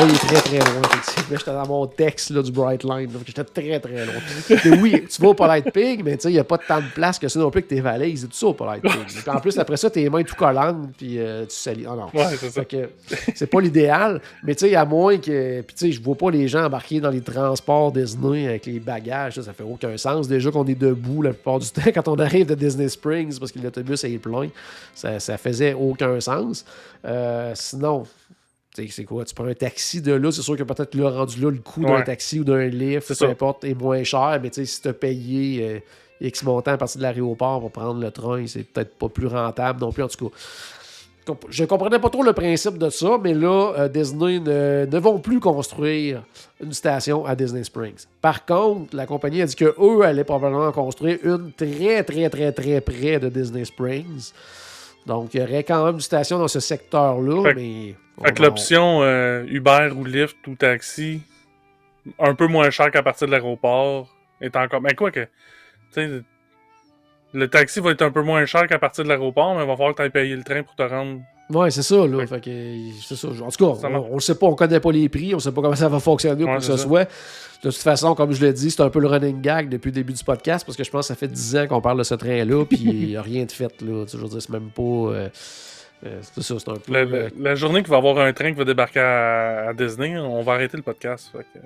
[0.00, 1.38] Oui, il est très très loin, effectivement.
[1.38, 3.10] J'étais dans mon texte là, du Bright Line.
[3.10, 4.14] donc J'étais très très loin.
[4.50, 6.78] Et oui, tu vas au Polite Pig, mais tu sais, il n'y a pas tant
[6.78, 8.92] de place que ça non plus que tes valises et tout ça au Polite Pig.
[9.06, 11.84] Puis en plus, après ça, tes mains tout collantes, puis euh, tu salis.
[11.88, 12.10] Oh non.
[12.14, 12.60] Ouais, c'est ça.
[12.60, 12.90] Fait que
[13.34, 15.62] c'est pas l'idéal, mais tu sais, à moins que.
[15.62, 18.78] Puis tu sais, je vois pas les gens embarquer dans les transports Disney avec les
[18.78, 20.28] bagages, ça, ça fait aucun sens.
[20.28, 23.50] Déjà qu'on est debout la plupart du temps quand on arrive de Disney Springs parce
[23.50, 24.48] que l'autobus est plein,
[24.94, 26.64] ça, ça faisait aucun sens.
[27.04, 28.04] Euh, sinon.
[28.88, 29.24] C'est quoi?
[29.24, 31.82] Tu prends un taxi de là, c'est sûr que peut-être là, rendu là, le coût
[31.84, 33.26] d'un taxi ou d'un lift, peu ça.
[33.26, 34.38] importe, est moins cher.
[34.42, 37.72] Mais tu sais, si tu as payé euh, X montant à partir de l'aéroport pour
[37.72, 40.02] prendre le train, c'est peut-être pas plus rentable non plus.
[40.02, 40.34] En tout cas,
[41.50, 45.18] je comprenais pas trop le principe de ça, mais là, euh, Disney ne, ne vont
[45.18, 46.22] plus construire
[46.62, 48.06] une station à Disney Springs.
[48.20, 52.52] Par contre, la compagnie a dit que eux allaient probablement construire une très, très, très,
[52.52, 54.32] très près de Disney Springs.
[55.08, 57.94] Donc, il y aurait quand même une station dans ce secteur-là, Fait mais...
[58.22, 61.22] Fait que on- l'option euh, Uber ou Lyft ou taxi,
[62.18, 64.80] un peu moins cher qu'à partir de l'aéroport, est encore.
[64.80, 65.26] Mais quoi que.
[67.32, 69.76] Le taxi va être un peu moins cher qu'à partir de l'aéroport, mais il va
[69.76, 71.20] falloir que tu ailles payer le train pour te rendre.
[71.50, 72.18] Ouais, c'est ça, là.
[72.20, 72.50] Fait Fait que,
[73.02, 73.28] c'est ça.
[73.28, 75.62] En tout cas, on, le sait pas, on connaît pas les prix, on sait pas
[75.62, 76.82] comment ça va fonctionner ou Ouais, quoi que ce ça.
[76.82, 77.04] soit.
[77.04, 79.94] De toute façon, comme je l'ai dit, c'est un peu le running gag depuis le
[79.94, 82.02] début du podcast parce que je pense que ça fait 10 ans qu'on parle de
[82.04, 84.04] ce train-là, puis il n'y a rien de fait, là.
[84.04, 84.82] Tu sais, Je veux dire, c'est même pas.
[84.82, 85.28] euh,
[86.06, 87.28] euh, c'est ça, c'est un peu.
[87.40, 90.42] La, journée qu'il va y avoir un train qui va débarquer à, à Disney, on
[90.42, 91.30] va arrêter le podcast.
[91.32, 91.64] Fait que-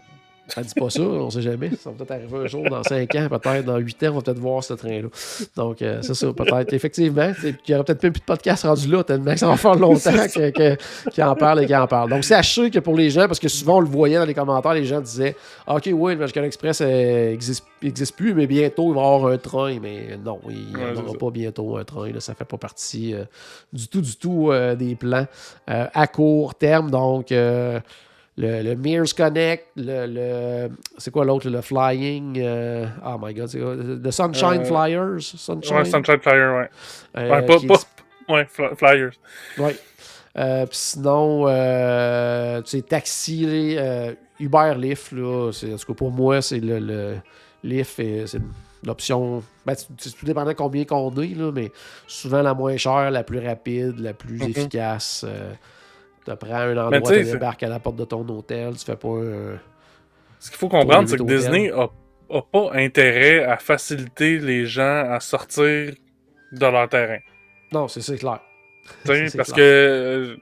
[0.55, 1.71] Ça dit pas ça, on sait jamais.
[1.81, 4.21] Ça va peut-être arriver un jour, dans 5 ans, peut-être dans 8 ans, on va
[4.23, 5.09] peut-être voir ce train-là.
[5.57, 6.73] Donc, euh, c'est ça, peut-être.
[6.75, 9.47] Effectivement, c'est- il y aurait peut-être même plus de podcast rendu là, tellement que ça
[9.49, 12.11] va faire longtemps qu'il en parle et qu'il en parle.
[12.11, 14.75] Donc, sachez que pour les gens, parce que souvent on le voyait dans les commentaires,
[14.75, 15.37] les gens disaient
[15.67, 19.39] Ok, oui, le Magical Express n'existe existe plus, mais bientôt il va y avoir un
[19.39, 19.79] train.
[19.81, 22.11] Mais non, il n'y Ouais, c'est aura pas bientôt un train.
[22.13, 23.25] Là, ça fait pas partie euh,
[23.73, 25.27] du tout, du tout euh, des plans
[25.71, 26.91] euh, à court terme.
[26.91, 27.81] Donc, euh,
[28.39, 33.49] le, le Mears Connect, le, le- c'est quoi l'autre, le Flying, euh, oh my god,
[33.49, 36.69] c'est quoi, le Sunshine Euh, Flyers, Sunshine, Ouais, Sunshine Flyer, ouais.
[37.19, 39.13] euh, ouais, pas, pas- ouais, Fly- Flyers.
[39.59, 39.77] Ouais.
[40.35, 41.45] Puis sinon,
[42.63, 43.77] tu sais, taxi,
[44.41, 47.17] Uber Lyft, là, c'est, en tout cas pour moi, c'est le, le
[47.63, 48.41] Lyft, et c'est
[48.85, 49.43] l'option.
[49.67, 51.71] Ben, c'est- tout dépendant combien qu'on est, là, mais
[52.07, 54.49] souvent la moins chère, la plus rapide, la plus Mhm.
[54.51, 55.25] efficace.
[56.29, 58.97] Euh, tu prends un endroit, tu débarques à la porte de ton hôtel, tu fais
[58.97, 59.59] pas un.
[60.39, 61.89] Ce qu'il faut comprendre, c'est que Disney a,
[62.31, 65.95] a pas intérêt à faciliter les gens à sortir
[66.53, 67.19] de leur terrain.
[67.73, 68.41] Non, c'est clair.
[69.05, 69.57] C'est parce clair.
[69.57, 70.37] que euh,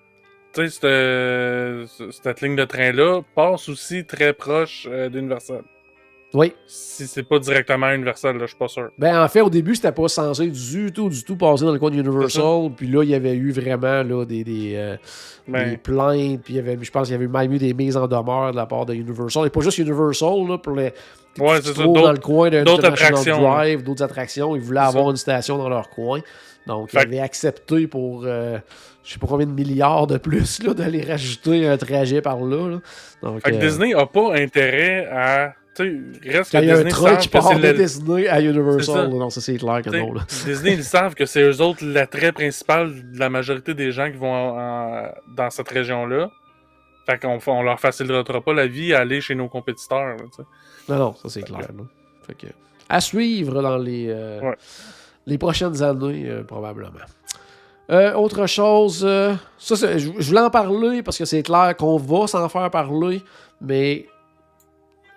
[0.55, 5.63] tu sais, cette, cette ligne de train-là passe aussi très proche euh, d'Universal.
[6.33, 6.53] Oui.
[6.67, 8.91] Si c'est pas directement Universal, là, je suis pas sûr.
[8.99, 11.79] Ben, en fait, au début, c'était pas censé du tout, du tout passer dans le
[11.79, 12.71] coin de Universal.
[12.77, 14.97] Puis là, il y avait eu vraiment là, des, des, euh,
[15.49, 16.43] des Ben, plaintes.
[16.45, 18.53] Puis il y avait, je pense qu'il y avait même eu des mises en demeure
[18.53, 19.47] de la part de Universal.
[19.47, 20.93] Et pas juste Universal, là, pour les.
[21.39, 23.41] Ouais, c'est dans le coin d'un attractions.
[23.41, 24.55] Drive, d'autres attractions.
[24.55, 25.11] Ils voulaient avoir ça.
[25.11, 26.21] une station dans leur coin.
[26.67, 28.23] Donc, ils avaient accepté pour.
[28.25, 28.59] euh,
[29.03, 32.69] je sais pas combien de milliards de plus là, d'aller rajouter un trajet par là.
[32.69, 32.79] là.
[33.23, 35.55] Donc, fait que euh, Disney a pas intérêt à.
[35.83, 38.41] Reste quand il y a un Disney savent qui part de Disney à ça.
[38.41, 40.13] Universal, non, ça c'est clair que non.
[40.15, 40.23] Là.
[40.47, 44.17] Disney, ils savent que c'est eux autres l'attrait principal de la majorité des gens qui
[44.17, 46.31] vont en- en- dans cette région-là.
[47.07, 50.17] Fait qu'on on leur facilitera pas la vie à aller chez nos compétiteurs.
[50.17, 50.25] là.
[50.89, 51.61] Non, non, ça c'est clair.
[52.27, 52.47] Fait que,
[52.89, 54.57] à suivre dans les, euh, Ouais.
[55.27, 56.91] les prochaines années, euh, probablement.
[57.91, 62.29] Euh, autre chose, euh, ça, je voulais en parler parce que c'est clair qu'on va
[62.29, 63.21] s'en faire parler,
[63.61, 64.07] mais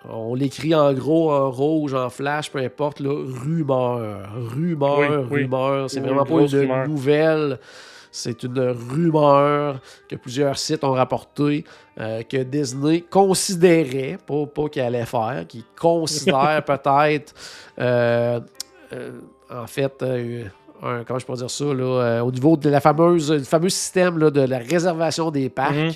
[0.08, 5.42] on l'écrit en gros, en rouge, en flash, peu importe, là, rumeur, rumeur, Oui, oui.
[5.42, 5.90] rumeur.
[5.90, 6.88] C'est Oui, vraiment pas une rumeur.
[6.88, 7.58] nouvelle.
[8.16, 11.64] C'est une rumeur que plusieurs sites ont rapporté
[11.98, 17.34] euh, que Disney considérait, pas, pas qu'il allait faire, qu'il considère peut-être,
[17.80, 18.38] euh,
[18.92, 19.10] euh,
[19.50, 20.00] en fait,
[20.82, 24.18] un- comment je peux dire ça, là, au niveau de la fameuse, du fameux système
[24.18, 25.92] là, de la réservation des parcs, Mhm.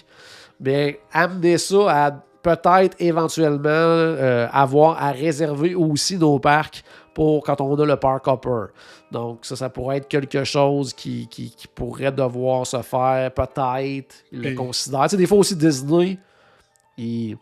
[0.59, 2.11] bien, amener ça à
[2.43, 6.83] peut-être éventuellement euh, avoir à réserver aussi nos parcs
[7.15, 8.73] pour quand on a le park hopper.
[9.11, 14.15] Donc, ça, ça pourrait être quelque chose qui, qui- qui pourrait devoir se faire, peut-être.
[14.33, 15.03] Il le considère.
[15.05, 16.19] Tu sais, des fois aussi, Disney,
[16.97, 17.37] il,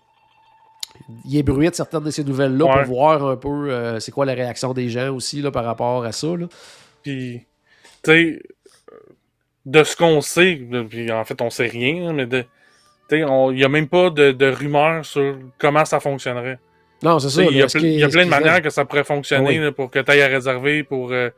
[1.26, 2.84] il ébruite certaines de ces nouvelles-là Ouais.
[2.84, 6.04] pour voir un peu euh, c'est quoi la réaction des gens aussi là, par rapport
[6.04, 6.28] à ça.
[6.36, 6.46] là.
[7.02, 7.42] Puis,
[8.02, 8.42] tu sais,
[9.66, 12.44] de ce qu'on sait, puis en fait, on sait rien, hein, mais de.
[13.08, 16.58] Tu Il n'y a même pas de, de rumeurs sur comment ça fonctionnerait.
[17.02, 17.42] Non, c'est Tu ça.
[17.42, 17.62] Il y,
[18.02, 19.58] a plein de manières que ça pourrait fonctionner Oui.
[19.58, 21.12] là, pour que tu ailles à réserver pour.
[21.12, 21.30] euh,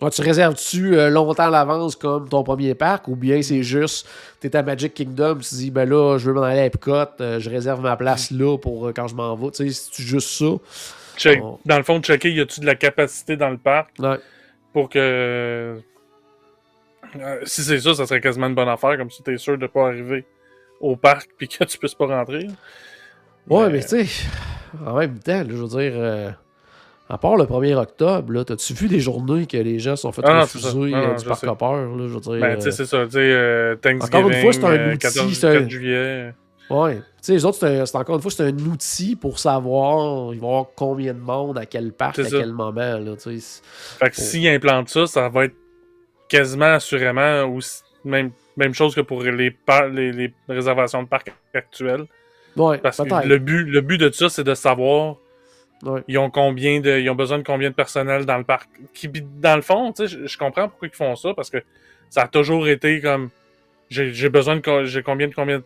[0.00, 4.08] Ouais, tu réserves-tu euh, longtemps à l'avance comme ton premier parc ou bien c'est juste,
[4.40, 6.90] t'es à Magic Kingdom, tu te dis, ben là, je veux m'en aller à Epcot,
[7.20, 9.52] euh, je réserve ma place là pour quand je m'en vais.
[9.52, 10.56] Tu sais, c'est juste ça?
[11.16, 11.40] check-.
[11.64, 14.16] Dans le fond, checker, y a-tu de la capacité dans le parc Ouais.
[14.72, 15.76] pour que.
[17.44, 19.66] Si c'est ça, ça serait quasiment une bonne affaire, comme si tu es sûr de
[19.68, 20.24] pas arriver
[20.80, 22.46] au parc puis que tu puisses pas rentrer.
[23.48, 24.06] Ouais, mais tu sais,
[24.84, 26.30] en même temps, là, je veux dire, euh,
[27.08, 30.34] à part le 1er octobre, t'as-tu vu des journées que les gens sont fait Ah
[30.34, 31.48] non, refuser Non, non, euh, du je parc sais.
[31.48, 32.40] Hopper, là, je veux dire.
[32.40, 32.96] Ben, tu sais, euh, c'est ça.
[33.18, 36.34] Euh, Thanksgiving, Encore une fois, c'est un outil, 14 c'est un- 4 juillet.
[36.68, 36.96] Ouais.
[36.96, 37.56] Tu sais, les autres,
[37.86, 41.18] c'est encore une fois, c'est un outil pour savoir, il va y avoir combien de
[41.18, 42.38] monde, à quel parc, à ça.
[42.38, 43.14] quel moment, là.
[43.16, 45.56] Fait que s'ils implantent ça, ça va être
[46.28, 51.32] quasiment assurément aussi, même, même chose que pour les, par- les, les réservations de parcs
[51.54, 52.04] actuelles.
[52.56, 55.16] Ouais, Parce que le but, le but de ça, c'est de savoir
[55.84, 56.02] Ouais.
[56.08, 56.98] ils ont combien de.
[56.98, 58.68] Ils ont besoin de combien de personnel dans le parc.
[58.94, 61.58] Qui, dans le fond, tu sais, je, je comprends pourquoi ils font ça, parce que
[62.10, 63.30] ça a toujours été comme.
[63.88, 64.84] J'ai besoin de.
[64.86, 65.64] J'ai combien de combien de-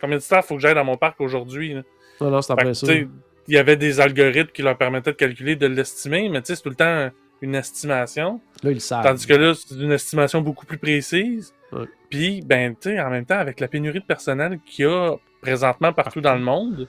[0.00, 1.72] Combien de staff faut que j'aille dans mon parc aujourd'hui?
[1.72, 1.82] là?
[2.20, 2.86] Non, non, c'est Fait après que, ça.
[2.86, 3.08] tu sais,
[3.48, 6.56] Il y avait des algorithmes qui leur permettaient de calculer, de l'estimer, mais tu sais,
[6.56, 7.08] c'est tout le temps
[7.44, 8.40] une estimation.
[8.62, 9.04] Là, ils le savent.
[9.04, 11.54] Tandis que là, c'est une estimation beaucoup plus précise.
[11.72, 11.84] Ouais.
[12.10, 15.14] Puis, ben, tu sais, en même temps, avec la pénurie de personnel qu'il y a
[15.40, 16.88] présentement partout dans le monde,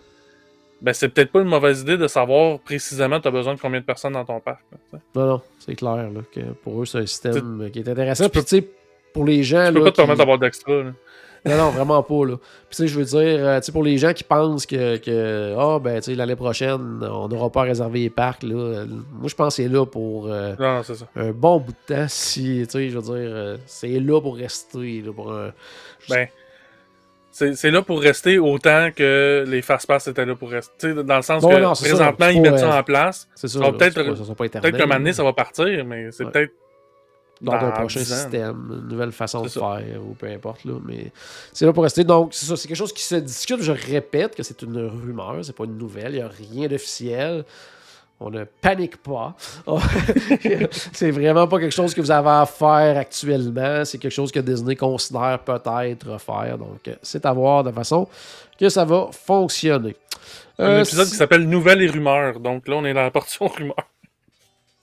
[0.81, 3.79] ben, c'est peut-être pas une mauvaise idée de savoir précisément tu as besoin de combien
[3.79, 4.61] de personnes dans ton parc.
[4.93, 4.99] là.
[5.15, 8.25] Non, non, c'est clair, là, que pour eux, c'est un système qui est intéressant.
[8.25, 8.67] tu Puis, tu sais,
[9.13, 9.67] pour les gens.
[9.67, 10.73] Tu peux là, pas te qui- permettre d'avoir d'extra.
[11.45, 12.37] Non, non, vraiment pas, là.
[12.37, 14.97] Puis, tu sais, je veux dire, euh, tu sais, pour les gens qui pensent que,
[14.97, 18.55] que ah, ben, tu sais, l'année prochaine, on n'aura pas à réserver les parcs, là.
[18.55, 21.05] euh, Moi, je pense que c'est là pour euh, Non, non, c'est ça.
[21.15, 22.05] un bon bout de temps.
[22.07, 25.51] Si, tu sais, je veux dire, c'est là pour rester, là, pour un.
[26.09, 26.27] Ben,
[27.31, 30.93] c'est c'est là pour rester autant que les fast-pass étaient là pour rester.
[30.93, 33.27] Dans le sens Bon, que non, c'est ça, présentement, ils mettent ça en place.
[33.35, 33.59] C'est ça.
[33.59, 36.31] Peut-être- Peut-être qu'à un moment donné, ça va partir, mais c'est Ouais.
[36.31, 36.53] peut-être.
[37.41, 40.63] Dans un dans prochain 10 ans, système, une nouvelle façon de faire, ou peu importe.
[40.65, 41.11] Là, mais
[41.53, 42.03] c'est là pour rester.
[42.03, 43.61] Donc, c'est ça, c'est quelque chose qui se discute.
[43.61, 47.43] Je répète que c'est une rumeur, c'est pas une nouvelle, il n'y a rien d'officiel.
[48.17, 49.35] On ne panique pas.
[50.93, 53.83] c'est vraiment pas quelque chose que vous avez à faire actuellement.
[53.83, 56.57] C'est quelque chose que Disney considère peut-être faire.
[56.57, 58.07] Donc, c'est à voir de façon
[58.57, 59.95] que ça va fonctionner.
[60.57, 62.39] Un Euh, épisode si- qui s'appelle Nouvelles et rumeurs.
[62.39, 63.75] Donc là, on est dans la portion rumeurs.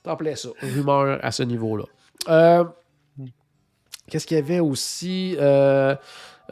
[0.02, 0.50] T'appelais ça.
[0.60, 1.84] Rumeur à ce niveau-là.
[2.28, 2.64] Euh,
[4.10, 5.94] Qu'est-ce qu'il y avait aussi euh,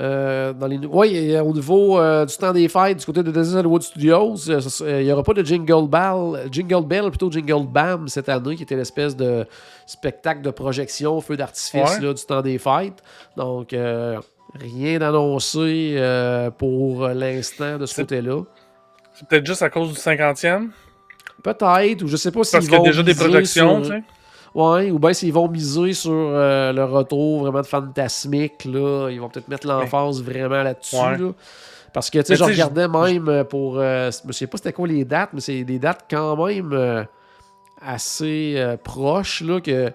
[0.00, 0.78] euh, dans les.
[0.78, 4.34] Oui, au niveau du temps des fêtes, du côté de Hollywood Studios,
[4.80, 8.62] il n'y aura pas de Jingle Bell, Jingle Bell, plutôt Jingle Bam cette année, qui
[8.62, 9.46] était l'espèce de
[9.86, 12.14] spectacle de projection, feu d'artifice Ouais.
[12.14, 13.02] du temps des fêtes.
[13.36, 13.74] Donc,
[14.54, 15.96] rien d'annoncé
[16.56, 18.42] pour l'instant de ce côté-là.
[19.12, 20.68] C'est peut-être juste à cause du 50e.
[21.42, 23.98] Peut-être, ou je sais pas s'ils Parce qu'il y a déjà des projections, sur- tu
[24.00, 24.04] sais?
[24.54, 29.20] Ouais, ou bien s'ils vont miser sur euh, le retour vraiment de fantasmique, là, ils
[29.20, 30.96] vont peut-être mettre l'emphase vraiment là-dessus.
[30.96, 31.18] Ouais.
[31.18, 31.32] là.
[31.92, 33.78] Parce que, tu sais, je regardais même euh, pour.
[33.78, 37.04] euh, je sais pas c'était quoi les dates, mais c'est des dates quand même euh,
[37.80, 39.92] assez proches, là, que.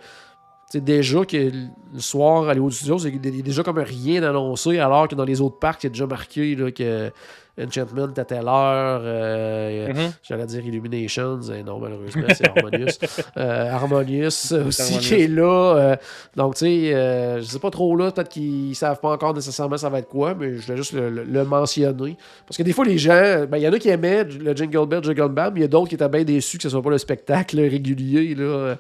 [0.72, 4.80] Tu sais, déjà que le soir à Studios, il y a déjà comme rien d'annoncé,
[4.80, 7.11] alors que dans les autres parcs, il y a déjà marqué là, que
[7.57, 10.11] Enchantment à telle heure, euh, Mhm.
[10.24, 12.88] J'allais dire Illuminations, et non, malheureusement, c'est Harmonious.
[13.38, 14.99] Euh, Harmonious aussi Harmonious.
[14.99, 15.76] qui est là.
[15.78, 15.95] euh,
[16.36, 19.78] donc, tu sais, euh, je sais pas trop là, peut-être qu'ils savent pas encore nécessairement
[19.78, 22.18] ça va être quoi, mais je voulais juste le, le- le mentionner.
[22.45, 24.86] Parce que des fois, les gens, ben, il y en a qui aimaient le Jingle
[24.88, 26.89] Bell, Jingle Bam, il y a d'autres qui étaient bien déçus que ce soit pas
[26.89, 28.76] le spectacle régulier là,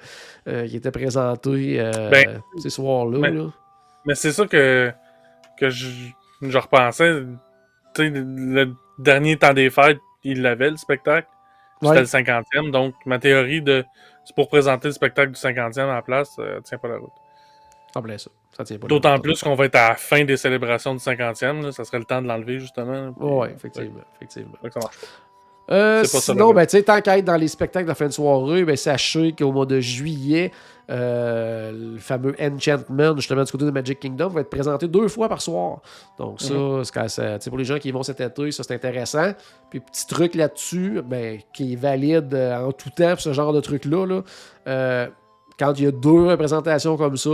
[0.47, 3.19] euh, qui était présenté euh, Ben, ces soirs-là.
[3.19, 3.49] ben, là.
[4.05, 4.91] Mais c'est ça que,
[5.59, 5.87] que je,
[6.41, 7.23] je repensais.
[7.95, 11.27] Tu sais, le, dernier temps des fêtes, il l'avait, le spectacle.
[11.81, 11.99] C'était Ouais.
[11.99, 12.71] le 50e.
[12.71, 13.83] Donc, ma théorie de
[14.23, 17.11] c'est pour présenter le spectacle du 50e à la place, euh, tient pas la route.
[18.17, 18.29] Ça.
[18.51, 21.61] ça tient pas D'autant plus qu'on va être à la fin des célébrations du 50e.
[21.61, 23.13] là, ça serait le temps de l'enlever, justement.
[23.19, 24.01] Ouais, effectivement.
[24.15, 24.57] effectivement.
[24.63, 24.95] Ça marche.
[25.71, 27.93] Euh, C'est pas ça, sinon, ben, tu sais, tant qu'à être dans les spectacles de
[27.95, 30.51] fin de soirée, ben, sachez qu'au mois de juillet,
[30.91, 35.27] euh, le fameux Enchantment, justement, du côté de Magic Kingdom, va être présenté deux fois
[35.27, 35.79] par soir.
[36.19, 36.53] Donc, ça,
[36.83, 38.75] c'est quand ça- tu sais, pour les gens qui y vont cet été, ça, c'est
[38.75, 39.31] intéressant.
[39.71, 43.51] Puis, petit truc là-dessus, ben, qui est valide euh, en tout temps, pour ce genre
[43.51, 44.21] de truc-là, là,
[44.67, 45.07] euh,
[45.57, 47.31] quand il y a deux représentations comme ça,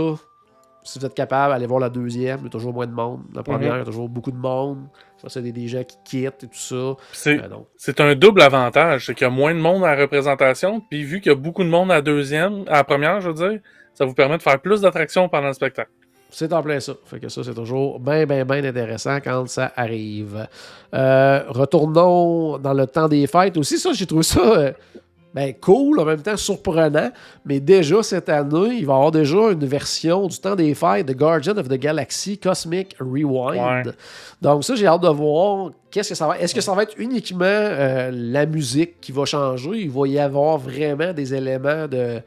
[0.84, 3.22] si vous êtes capable, allez voir la deuxième, il y a toujours moins de monde.
[3.34, 4.86] La première, il y a toujours beaucoup de monde.
[5.18, 6.94] Ça, c'est des, des gens qui quittent et tout ça.
[7.12, 9.06] C'est Euh, donc, c'est un double avantage.
[9.06, 10.80] C'est qu'il y a moins de monde à la représentation.
[10.80, 13.30] Puis vu qu'il y a beaucoup de monde à la deuxième, à la première, je
[13.30, 13.60] veux dire,
[13.94, 15.90] ça vous permet de faire plus d'attractions pendant le spectacle.
[16.30, 16.94] C'est en plein ça.
[17.04, 20.48] Fait que ça, c'est toujours bien, bien, bien intéressant quand ça arrive.
[20.94, 23.78] Euh, retournons dans le temps des fêtes aussi.
[23.78, 24.72] Ça, j'ai trouvé ça euh,
[25.34, 27.10] ben, cool, en même temps surprenant.
[27.46, 31.06] Mais déjà, cette année, il va y avoir déjà une version du temps des fêtes
[31.06, 33.86] de Guardian of the Galaxy Cosmic Rewind.
[33.86, 33.92] Ouais.
[34.42, 36.94] Donc ça, j'ai hâte de voir qu'est-ce que ça va Est-ce que ça va être
[36.98, 39.70] uniquement euh, la musique qui va changer?
[39.74, 42.20] Il va y avoir vraiment des éléments de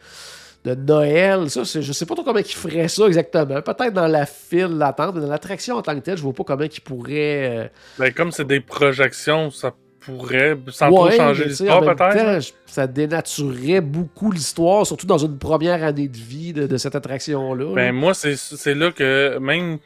[0.66, 3.62] de Noël, ça, je sais pas trop comment ils feraient ça exactement.
[3.62, 6.44] Peut-être dans la file d'attente, mais dans l'attraction en tant que telle, je vois pas
[6.44, 7.66] comment ils pourraient.
[7.66, 7.68] euh,
[8.00, 9.72] Ben, comme c'est des projections, ça
[10.06, 12.54] pourrait, sans ouais, trop changer l'histoire peut-être.
[12.66, 17.66] ça dénaturerait beaucoup l'histoire, surtout dans une première année de vie de, de cette attraction-là.
[17.66, 17.74] là.
[17.74, 19.80] Ben, moi, c'est là que, même,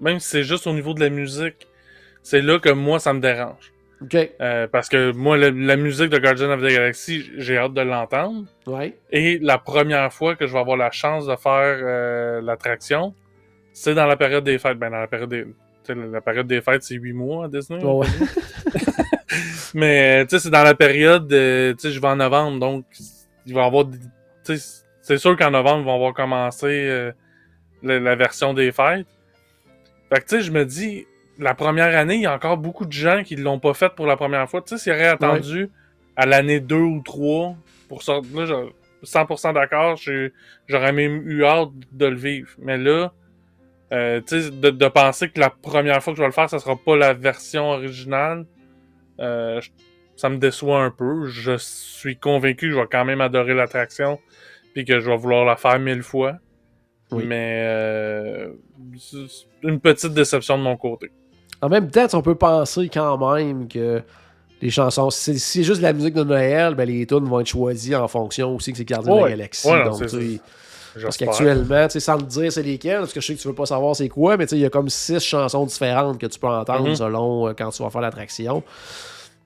[0.00, 1.66] même si c'est juste au niveau de la musique,
[2.22, 3.72] c'est là que moi, ça me dérange.
[4.40, 8.44] Euh, parce que moi, la musique de Guardian of the Galaxy, j'ai hâte de l'entendre.
[8.66, 8.96] ouais.
[9.10, 13.14] Et la première fois que je vais avoir la chance de faire euh, l'attraction,
[13.72, 14.78] c'est dans la période des fêtes.
[14.78, 15.46] Ben, dans la période des,
[15.94, 17.82] la période des fêtes, c'est 8 mois à Disney.
[17.82, 18.06] Ouais.
[19.74, 22.84] Mais, tu sais, c'est dans la période, euh, tu sais, je vais en novembre, donc
[23.46, 23.84] il va y avoir,
[24.44, 27.12] tu sais, c'est sûr qu'en novembre, ils vont avoir commencé euh,
[27.82, 29.06] la, la version des fêtes.
[30.12, 31.06] Fait que, tu sais, je me dis,
[31.38, 34.06] la première année, il y a encore beaucoup de gens qui l'ont pas faite pour
[34.06, 34.62] la première fois.
[34.62, 35.68] Tu sais, s'ils auraient attendu
[36.16, 37.54] à l'année 2 ou 3
[37.88, 38.70] pour sortir, là, je-
[39.02, 39.96] 100% d'accord,
[40.66, 42.48] j'aurais même eu hâte de le vivre.
[42.58, 43.12] Mais là,
[43.92, 46.48] euh, tu sais, de, de penser que la première fois que je vais le faire,
[46.50, 48.46] ça sera pas la version originale,
[49.20, 49.60] euh,
[50.16, 51.26] ça me déçoit un peu.
[51.26, 54.18] Je suis convaincu que je vais quand même adorer l'attraction,
[54.74, 56.36] puis que je vais vouloir la faire mille fois.
[57.12, 57.24] Oui.
[57.26, 58.48] Mais euh,
[58.98, 59.18] c'est
[59.62, 61.10] une petite déception de mon côté.
[61.62, 64.02] En même temps, on peut penser quand même que
[64.60, 67.46] les chansons, si c'est juste de la musique de Noël, ben les tunes vont être
[67.46, 69.22] choisies en fonction aussi que c'est Gardien de Ouais.
[69.24, 69.68] la Galaxie.
[69.70, 70.02] Ouais, donc,
[71.02, 73.48] Parce qu'actuellement, tu sais, sans te dire c'est lesquelles, parce que je sais que tu
[73.48, 76.18] veux pas savoir c'est quoi, mais tu sais, il y a comme six chansons différentes
[76.18, 76.96] que tu peux entendre Mhm.
[76.96, 78.62] selon euh, quand tu vas faire l'attraction.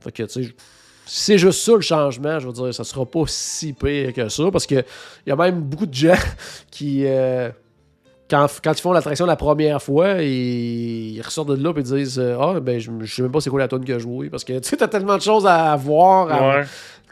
[0.01, 0.55] Fait que, tu sais,
[1.07, 4.45] c'est juste ça le changement, je veux dire, ça sera pas si pire que ça,
[4.53, 6.15] parce que il y a même beaucoup de gens
[6.71, 7.51] qui, euh,
[8.31, 12.19] quand, quand ils font l'attraction la première fois, ils, ils ressortent de là et disent
[12.21, 14.31] euh, Ah, ben, je, je sais même pas c'est quoi la tune que je jouais,
[14.31, 16.65] parce que tu sais, t'as tellement de choses à voir, à- Ouais.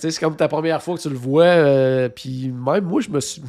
[0.02, 1.44] Sais, c'est comme ta première fois que tu le vois.
[1.44, 3.42] euh, puis même moi, je me suis.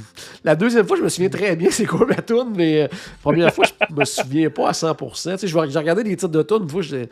[0.43, 2.88] La deuxième fois, je me souviens très bien c'est quoi ma tune, mais euh,
[3.22, 5.32] première fois, je me souviens pas à 100%.
[5.32, 7.06] Tu sais, j'ai regardé des titres de tunes, une fois, je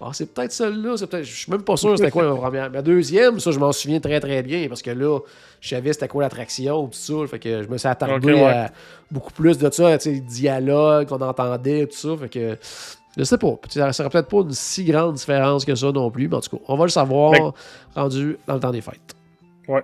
[0.00, 1.24] Ah, c'est peut-être celle-là, c'est peut-être.
[1.24, 2.70] Je suis même pas sûr c'était quoi ma première.
[2.70, 5.18] Ma deuxième, ça, je m'en souviens très très bien parce que là,
[5.60, 7.14] je savais c'était quoi l'attraction, tout ça.
[7.28, 8.44] Fait que je me suis attardé ouais.
[8.44, 8.72] à
[9.10, 12.16] beaucoup plus de ça, tu sais, dialogue qu'on entendait, tout ça.
[12.20, 12.56] Fait que.
[13.18, 13.56] Je sais pas.
[13.68, 16.56] Ça serait peut-être pas une si grande différence que ça non plus, mais en tout
[16.56, 17.52] cas, on va le savoir Ben-
[17.96, 19.14] rendu dans le temps des fêtes.
[19.66, 19.82] Ouais.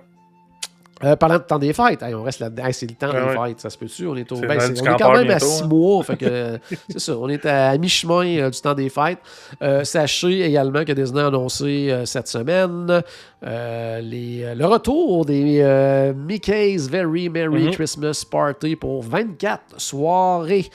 [1.03, 2.41] Euh, parlant de temps des fêtes, hey, on reste.
[2.41, 4.07] Hey, c'est le temps des fêtes, ça se peut-tu?
[4.07, 4.37] On est, au...
[4.37, 5.67] Ben, on est quand même à six hein.
[5.67, 6.03] mois.
[6.03, 6.57] fait que, euh,
[6.89, 9.19] c'est ça, on est à mi-chemin euh, du temps des fêtes.
[9.61, 13.03] Euh, sachez également que Disney a annoncé cette semaine
[13.41, 17.71] les, le retour des Mickey's Very Merry Mhm.
[17.71, 20.69] Christmas Party pour 24 soirées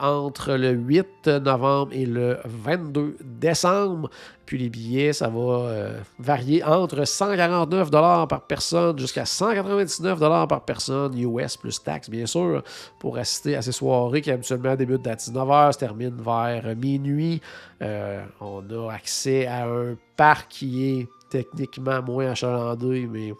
[0.00, 4.10] entre le 8 novembre et le 22 décembre.
[4.46, 10.18] Puis les billets, ça va euh, varier entre 149 par personne jusqu'à 199
[10.48, 12.62] par personne, US plus taxes, bien sûr,
[12.98, 17.40] pour assister à ces soirées qui habituellement débutent à 19h, se terminent vers minuit.
[17.82, 23.32] Euh, on a accès à un parc qui est techniquement moins achalandé, mais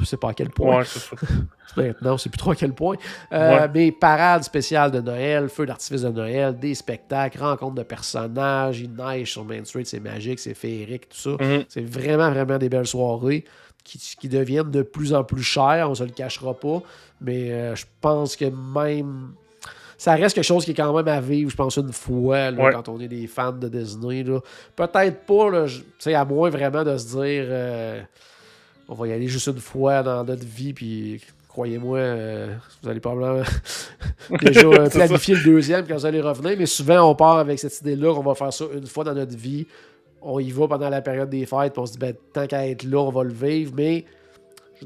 [0.00, 0.78] je sais pas à quel point.
[0.78, 0.84] Ouais.
[1.76, 2.96] Maintenant, on sait plus trop à quel point.
[3.32, 3.68] Euh, Ouais.
[3.74, 8.92] Mais parade spéciale de Noël, feu d'artifice de Noël, des spectacles, rencontres de personnages, il
[8.94, 11.30] neige sur Main Street, c'est magique, c'est féerique, tout ça.
[11.44, 11.64] Mhm.
[11.68, 13.44] C'est vraiment, vraiment des belles soirées
[13.84, 16.82] qui, qui deviennent de plus en plus chères, on se le cachera pas.
[17.20, 19.32] Mais euh, je pense que même.
[20.00, 22.64] Ça reste quelque chose qui est quand même à vivre, je pense, une fois, là,
[22.66, 22.72] Ouais.
[22.72, 24.24] quand on est des fans de Disney.
[24.76, 28.00] Peut-être pas, là, je- tu sais, à moins vraiment de se dire euh,
[28.88, 31.20] on va y aller juste une fois dans notre vie, puis
[31.58, 33.42] croyez-moi, euh, vous allez probablement
[34.42, 36.54] déjà euh, planifier le deuxième quand vous allez revenir.
[36.56, 39.36] Mais souvent, on part avec cette idée-là qu'on va faire ça une fois dans notre
[39.36, 39.66] vie.
[40.22, 42.68] On y va pendant la période des fêtes, puis on se dit, ben, tant qu'à
[42.68, 43.72] être là, on va le vivre.
[43.76, 44.04] Mais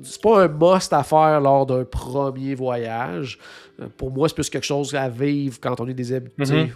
[0.02, 3.38] c'est pas un must à faire lors d'un premier voyage.
[3.78, 6.72] Euh, pour moi, c'est plus quelque chose à vivre quand on est des habitués.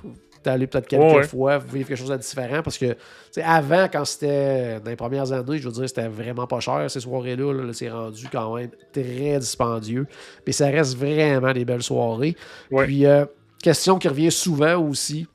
[0.47, 0.53] Mhm.
[0.53, 2.63] D'aller peut-être quelques fois, vivre quelque chose de différent.
[2.63, 2.97] Parce que,
[3.43, 7.01] avant, quand c'était dans les premières années, je veux dire, c'était vraiment pas cher ces
[7.01, 7.53] soirées-là.
[7.53, 10.07] Là, c'est rendu quand même très dispendieux.
[10.47, 12.37] Mais ça reste vraiment des belles soirées.
[12.71, 12.85] Ouais.
[12.85, 13.25] Puis, euh,
[13.63, 15.27] question qui revient souvent aussi.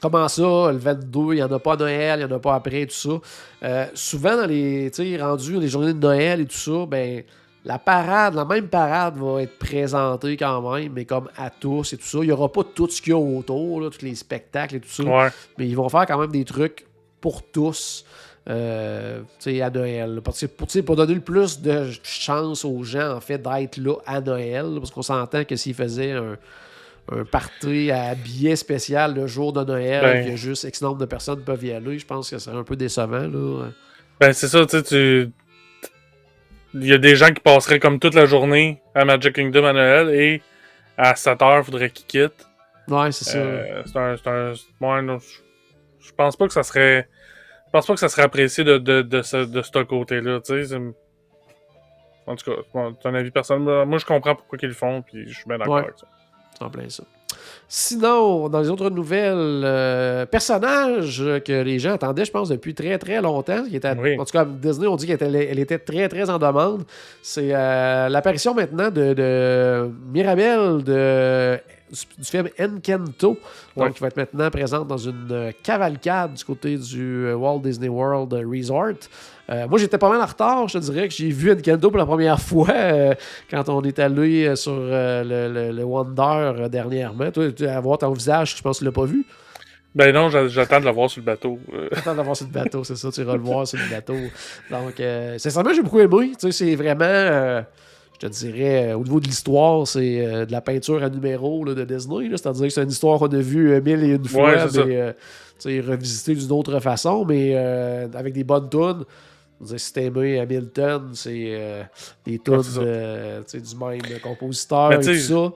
[0.00, 2.40] Comment ça, le 22, il n'y en a pas à Noël, il n'y en a
[2.40, 3.20] pas après, tout ça?
[3.62, 4.90] Euh, souvent, dans les,
[5.20, 7.22] rendus les journées de Noël et tout ça, ben,
[7.64, 11.96] la parade, la même parade va être présentée quand même, mais comme à tous et
[11.96, 12.18] tout ça.
[12.18, 14.80] Il n'y aura pas tout ce qu'il y a autour, là, tous les spectacles et
[14.80, 15.04] tout ça.
[15.04, 15.28] Ouais.
[15.58, 16.86] Mais ils vont faire quand même des trucs
[17.20, 18.04] pour tous.
[18.48, 20.20] euh, tu sais, à Noël.
[20.24, 24.20] Parce que pour, donner le plus de chance aux gens, en fait, d'être là à
[24.20, 24.66] Noël.
[24.78, 26.36] Parce qu'on s'entend que s'ils faisaient un,
[27.12, 30.26] un party à billet spécial le jour de Noël, Ben.
[30.30, 32.64] que juste X nombre de personnes peuvent y aller, je pense que ce serait un
[32.64, 33.28] peu décevant.
[33.28, 33.68] Là.
[34.20, 35.30] Ben, c'est ça, tu sais, tu.
[36.74, 39.72] Il y a des gens qui passeraient comme toute la journée à Magic Kingdom à
[39.72, 40.42] Noël et
[40.96, 42.46] à 7h, il faudrait qu'ils quittent.
[42.88, 43.38] Ouais, c'est ça.
[43.38, 44.16] Euh, c'est un.
[44.26, 47.08] un- ouais, non, je- pense pas que ça serait.
[47.66, 50.52] Je pense pas que ça serait apprécié de, de, de ce, de ce côté-là, tu
[50.52, 50.64] sais.
[50.64, 50.76] c'est-
[52.26, 52.56] En tout cas,
[53.00, 53.84] c'est un avis personnel.
[53.86, 55.82] Moi, je comprends pourquoi ils le font, puis je suis bien d'accord Ouais.
[55.82, 56.06] avec ça.
[56.58, 57.04] C'est en plein ça.
[57.68, 59.32] Sinon, dans les autres nouvelles,
[59.64, 64.18] euh, personnages que les gens attendaient, je pense, depuis très très longtemps, qui était, Oui.
[64.18, 66.84] en tout cas, Disney, on dit qu'elle était, elle était très très en demande.
[67.22, 71.58] C'est euh, l'apparition maintenant de, de Mirabelle de,
[72.18, 73.38] du film Encanto, donc
[73.76, 73.92] Ouais.
[73.92, 77.88] qui va être maintenant présente dans une euh, cavalcade du côté du euh, Walt Disney
[77.88, 79.08] World Resort.
[79.50, 80.68] Euh, moi, j'étais pas mal en retard.
[80.68, 83.14] Je te dirais que j'ai vu Encanto pour la première fois euh,
[83.50, 87.30] quand on est allé sur euh, le, le- le Wonder dernièrement.
[87.30, 89.24] Toi, tu- à voir ton visage, je pense que tu l'as pas vu.
[89.94, 91.58] Ben non, j'a- j'attends de le voir sur le bateau.
[91.74, 94.14] Euh, Attends d'avoir sur le bateau, c'est ça, tu iras le voir sur le bateau.
[94.70, 96.32] Donc, euh, sincèrement, j'ai beaucoup aimé.
[96.40, 97.04] Tu sais, c'est vraiment,
[98.26, 101.74] te dirais, euh, au niveau de l'histoire, c'est euh, de la peinture à numéro là,
[101.74, 102.28] de Disney.
[102.30, 105.14] C'est-à-dire que c'est une histoire qu'on a vue euh, mille et une fois, Ouais,
[105.64, 109.04] mais revisitée d'une autre façon, mais avec des bonnes tunes.
[109.76, 111.82] Si aimé Hamilton, c'est euh,
[112.24, 112.80] des tunes ça.
[112.80, 115.52] euh, du même compositeur Mais et tout ça.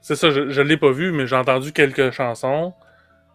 [0.00, 2.72] C'est ça, je, je l'ai pas vu, mais j'ai entendu quelques chansons.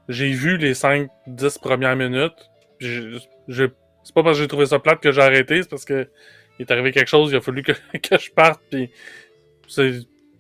[0.10, 2.34] J'ai vu les 5-10 premières minutes.
[2.80, 6.10] c'est pas parce que j'ai trouvé ça plate que j'ai arrêté, c'est parce que
[6.62, 8.90] il est arrivé quelque chose, il a fallu que, que je parte, puis
[9.68, 9.92] c'est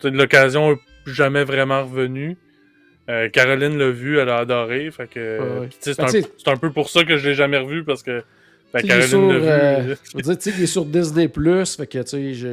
[0.03, 2.37] l'occasion jamais vraiment revenue.
[3.09, 5.69] Euh, Caroline l'a vu, elle a adoré, fait que Ouais, ouais.
[5.79, 8.23] c'est Ben, un, peu pour ça que je l'ai jamais revu parce que
[8.73, 9.95] ben, Caroline sur, l'a euh, vu.
[10.11, 11.99] je veux dire, tu sais, il est sur Disney Plus, fait que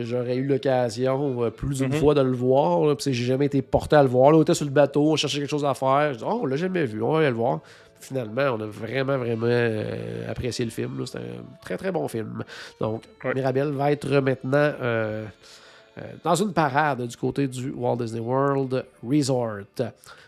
[0.03, 2.01] j'aurais eu l'occasion euh, plus d'une Mhm.
[2.01, 2.81] fois de le voir.
[2.87, 4.33] Là, j'ai jamais été porté à le voir.
[4.33, 6.15] Là, on était sur le bateau, on cherchait quelque chose à faire.
[6.15, 7.61] Je dis, oh, on l'a jamais vu, on va aller le voir.
[8.01, 11.05] Finalement, on a vraiment, vraiment euh, apprécié le film.
[11.07, 12.45] C'était un très, très bon film.
[12.81, 13.35] Donc, Ouais.
[13.35, 15.25] Mirabelle va être maintenant euh,
[15.99, 19.65] euh, dans une parade du côté du Walt Disney World Resort.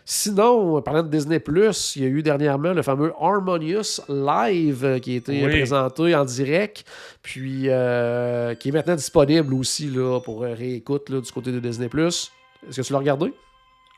[0.03, 5.13] Sinon, parlant de Disney Plus, il y a eu dernièrement le fameux Harmonious Live qui
[5.13, 5.49] a été Oui.
[5.51, 6.83] présenté en direct,
[7.21, 11.87] puis euh, qui est maintenant disponible aussi là, pour réécoute là, du côté de Disney
[11.87, 12.31] Plus.
[12.67, 13.33] Est-ce que tu l'as regardé?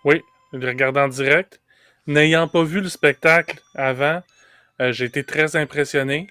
[0.05, 0.21] Oui,
[0.51, 1.59] je l'ai regardé en direct.
[2.07, 4.21] N'ayant pas vu le spectacle avant,
[4.81, 6.27] euh, j'ai été très impressionné.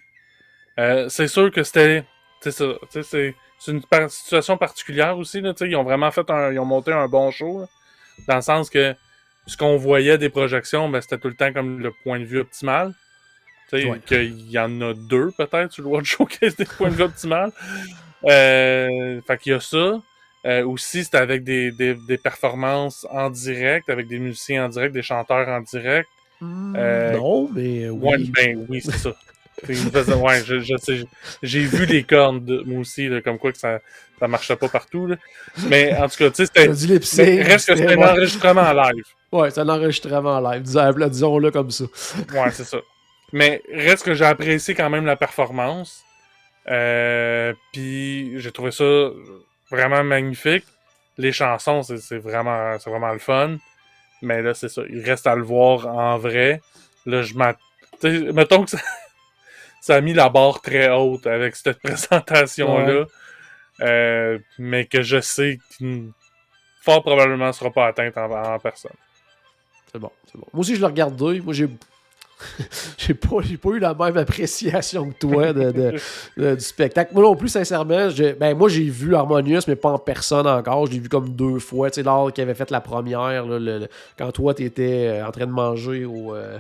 [0.79, 2.05] Euh, c'est sûr que c'était.
[2.41, 3.35] C'est
[3.69, 5.41] une par- situation particulière aussi.
[5.41, 6.53] Là, ils ont vraiment fait un.
[6.53, 7.61] Ils ont monté un bon show.
[7.61, 7.67] là,
[8.29, 8.95] dans le sens que
[9.47, 12.41] ce qu'on voyait des projections, ben, c'était tout le temps comme le point de vue
[12.41, 12.93] optimal.
[13.73, 14.01] Ouais.
[14.05, 17.53] qu'il y en a deux peut-être sur le World Showcase des points de vue optimal.
[18.25, 20.01] Euh, fait qu'il y a ça.
[20.45, 24.93] Euh, aussi, c'était avec des, des, des performances en direct, avec des musiciens en direct,
[24.93, 26.09] des chanteurs en direct.
[26.43, 27.99] Euh, non, mais oui.
[28.11, 29.11] Ouais, ben oui, c'est ça.
[29.69, 31.05] Ouais, je, je sais.
[31.41, 33.79] J'ai vu les cornes, de, moi aussi, là, comme quoi que ça,
[34.19, 35.07] ça marchait pas partout.
[35.07, 35.17] là.
[35.69, 36.67] Mais en tout cas, tu sais, c'était.
[37.43, 39.05] Reste que c'était- un enregistrement en live.
[39.31, 41.85] Ouais, c'est un enregistrement live, disons- disons-le comme ça.
[42.35, 42.79] Ouais, c'est ça.
[43.33, 46.03] Mais reste que j'ai apprécié quand même la performance.
[46.69, 48.85] Euh, Puis j'ai trouvé ça
[49.73, 50.65] vraiment magnifique.
[51.19, 53.57] Les chansons, c'est vraiment, vraiment le fun.
[54.21, 54.83] Mais là, c'est ça.
[54.89, 56.61] Il reste à le voir en vrai.
[57.07, 57.59] Là, je m'attends.
[58.03, 58.79] Mettons que ça,
[59.81, 63.07] ça a mis la barre très haute avec cette présentation-là.
[63.81, 66.13] Euh, mais que je sais qu'il
[66.83, 68.93] fort probablement ne sera pas atteinte en, en personne.
[69.91, 70.47] C'est bon, c'est bon.
[70.53, 71.41] Moi aussi, je l'ai regardé.
[71.41, 71.69] Moi, j'ai.
[72.99, 73.29] j'ai pas,
[73.63, 75.95] pas eu la même appréciation que toi de,
[76.37, 77.13] du spectacle.
[77.15, 80.87] Moi non plus, sincèrement, ben moi j'ai vu Harmonious, mais pas en personne encore.
[80.87, 81.91] Je l'ai vu comme deux fois.
[81.91, 83.47] Tu sais, lors qu'il avait fait la première,
[84.19, 86.35] quand toi tu étais euh, en train de manger au.
[86.35, 86.59] Euh,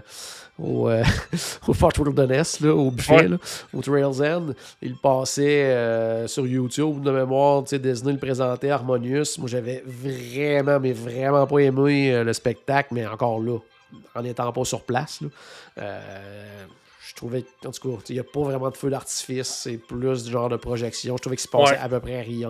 [0.62, 1.03] au, euh,
[1.66, 3.30] au Fort Wilderness, là, au buffet,
[3.72, 4.53] au Trails End.
[4.83, 9.39] Il passait sur YouTube de mémoire, tu sais, Disney le présentait, Harmonious.
[9.39, 13.59] Moi, j'avais vraiment, mais vraiment pas aimé le spectacle, mais encore là,
[14.14, 15.20] en n'étant pas sur place.
[15.78, 16.66] Euh,
[17.12, 20.24] je trouvais, en tout cas, il n'y a pas vraiment de feu d'artifice, c'est plus
[20.24, 21.14] du genre de projection.
[21.18, 22.48] Je trouvais qu'il se passait à peu près rien.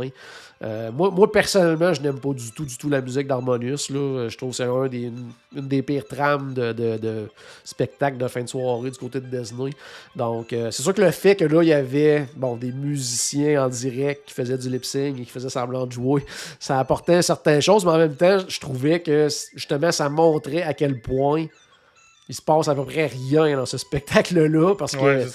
[0.62, 3.88] Euh, moi, moi, personnellement, je n'aime pas du tout, du tout la musique d'Harmonious.
[3.88, 5.10] Je trouve que c'est un des,
[5.56, 7.28] une, des pires trames de, de,
[7.64, 9.70] spectacle de fin de soirée du côté de Disney.
[10.14, 13.64] Donc, euh, c'est sûr que le fait que là, il y avait bon, des musiciens
[13.64, 16.24] en direct qui faisaient du lip sync et qui faisaient semblant de jouer,
[16.60, 20.72] ça apportait certaines choses, mais en même temps, je trouvais que justement, ça montrait à
[20.72, 21.46] quel point
[22.28, 25.26] il se passe à peu près rien dans ce spectacle-là parce que.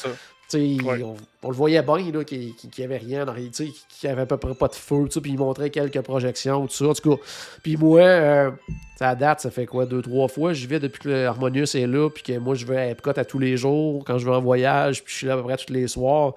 [0.53, 3.73] On, le voyait bien qu'il n'y avait rien dans qu'il
[4.03, 6.87] n'y avait à peu près pas de feu, puis il montrait quelques projections, tout ça.
[6.87, 7.21] En tout cas,
[7.63, 8.51] puis moi, euh,
[8.97, 12.09] ça date, ça fait quoi, deux, trois fois, j'y vais depuis que Harmonious est là,
[12.09, 14.41] puis que moi, je vais à Epcot à tous les jours, quand je vais en
[14.41, 16.33] voyage, puis je suis là à peu près tous les soirs,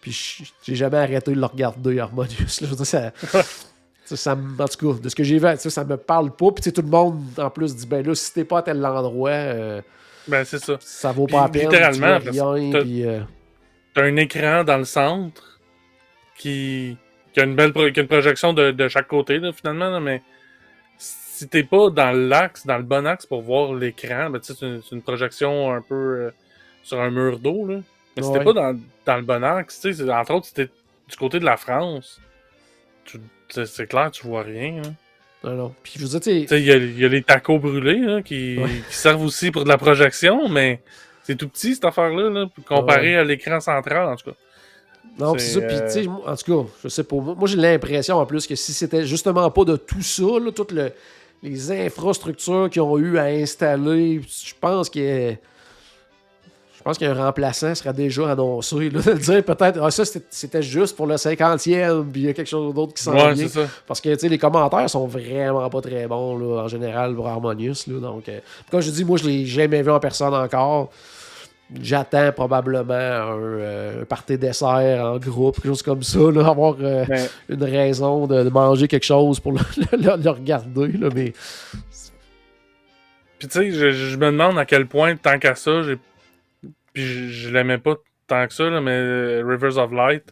[0.00, 2.60] puis j'ai jamais arrêté de le regarder, Harmonious.
[2.60, 2.84] Là.
[2.84, 3.12] ça,
[4.16, 6.82] ça, en tout cas, de ce que j'ai vu, ça me parle pas, puis tout
[6.82, 9.30] le monde, en plus, dit, ben là, si t'es pas à tel endroit...
[9.30, 9.80] Euh,
[10.26, 10.76] ben, c'est ça.
[10.80, 11.70] Ça vaut pas la peine.
[11.70, 13.20] Littéralement, t'as, euh,
[13.96, 15.58] un écran dans le centre
[16.36, 16.96] qui,
[17.32, 20.22] qui a une belle qui a une projection de, de chaque côté, là, finalement, mais
[20.98, 24.82] si t'es pas dans l'axe, dans le bon axe pour voir l'écran, ben, c'est, une,
[24.82, 26.30] c'est une projection un peu euh,
[26.82, 27.80] sur un mur d'eau, là.
[28.16, 30.68] Mais si t'es pas dans, dans, le bon axe, tu sais, entre autres, si t'es
[31.08, 32.20] du côté de la France,
[33.48, 34.82] c'est, clair, tu vois rien.
[34.84, 34.94] Hein.
[35.44, 35.74] Non, non.
[35.82, 39.22] Puis je veux dire, il y, y, a les tacos brûlés là, qui, qui, servent
[39.22, 40.80] aussi pour de la projection, mais
[41.22, 44.36] c'est tout petit cette affaire-là, là, comparé à l'écran central en tout cas.
[45.18, 45.60] Non, c'est ça.
[45.60, 47.16] Puis, tu sais, en tout cas, je sais pas.
[47.16, 50.72] Moi, j'ai l'impression en plus que si c'était justement pas de tout ça, là, toutes
[50.72, 50.92] le,
[51.42, 55.34] les infrastructures qu'ils ont eu à installer, je pense que
[56.78, 58.88] je pense qu'un remplaçant sera déjà annoncé.
[58.88, 62.32] Là, de dire peut-être, ah, ça c'était juste pour le 50e, puis il y a
[62.32, 63.48] quelque chose d'autre qui s'en ouais, vient.
[63.84, 67.88] Parce que les commentaires sont vraiment pas très bons là, en général pour Harmonious.
[67.88, 68.38] Là, donc, euh,
[68.70, 70.90] comme je dis, moi je l'ai jamais vu en personne encore.
[71.82, 77.04] J'attends probablement un, euh, party dessert en groupe, quelque chose comme ça, là, avoir euh,
[77.48, 79.52] une raison de, manger quelque chose pour
[79.92, 80.92] le, regarder.
[80.92, 81.32] Là, mais...
[83.40, 85.98] Puis tu sais, je, je, me demande à quel point, tant qu'à ça, j'ai
[87.06, 87.96] je, l'aimais pas
[88.26, 90.24] tant que ça, mais euh, Rivers of Light.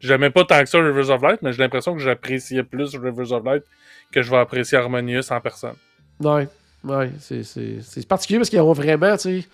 [0.00, 3.32] J'aimais pas tant que ça Rivers of Light, mais j'ai l'impression que j'appréciais plus Rivers
[3.32, 3.64] of Light
[4.12, 5.74] que je vais apprécier Harmonious en personne.
[6.20, 6.48] Ouais,
[6.84, 9.48] ouais, c'est particulier parce qu'ils ont vraiment, tu sais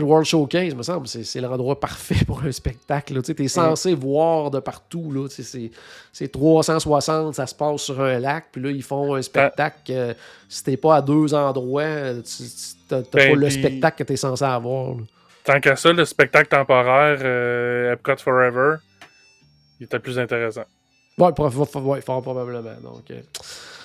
[0.00, 3.20] le World Showcase, me semble, c'est l'endroit parfait pour un spectacle.
[3.22, 5.28] Tu es censé voir de partout.
[5.28, 8.46] C'est 360, ça se passe sur un lac.
[8.52, 9.90] Puis là, ils font un spectacle.
[9.90, 10.14] Euh,
[10.48, 12.42] si t'es pas à deux endroits, tu
[12.90, 14.96] n'as ben, pas le spectacle que tu es censé avoir.
[15.44, 18.76] Tant qu'à ça, le spectacle temporaire euh, Epcot Forever,
[19.78, 20.64] il était plus intéressant.
[21.18, 22.74] Ouais, fort probablement.
[22.82, 23.20] Donc, euh,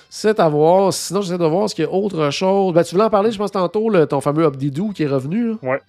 [0.08, 0.92] c'est à voir.
[0.92, 2.74] Sinon, j'essaie de voir ce qu'il y a autre chose.
[2.74, 5.52] Ben, tu voulais en parler, je pense, tantôt, ton fameux Abdidou qui est revenu.
[5.62, 5.80] Ouais.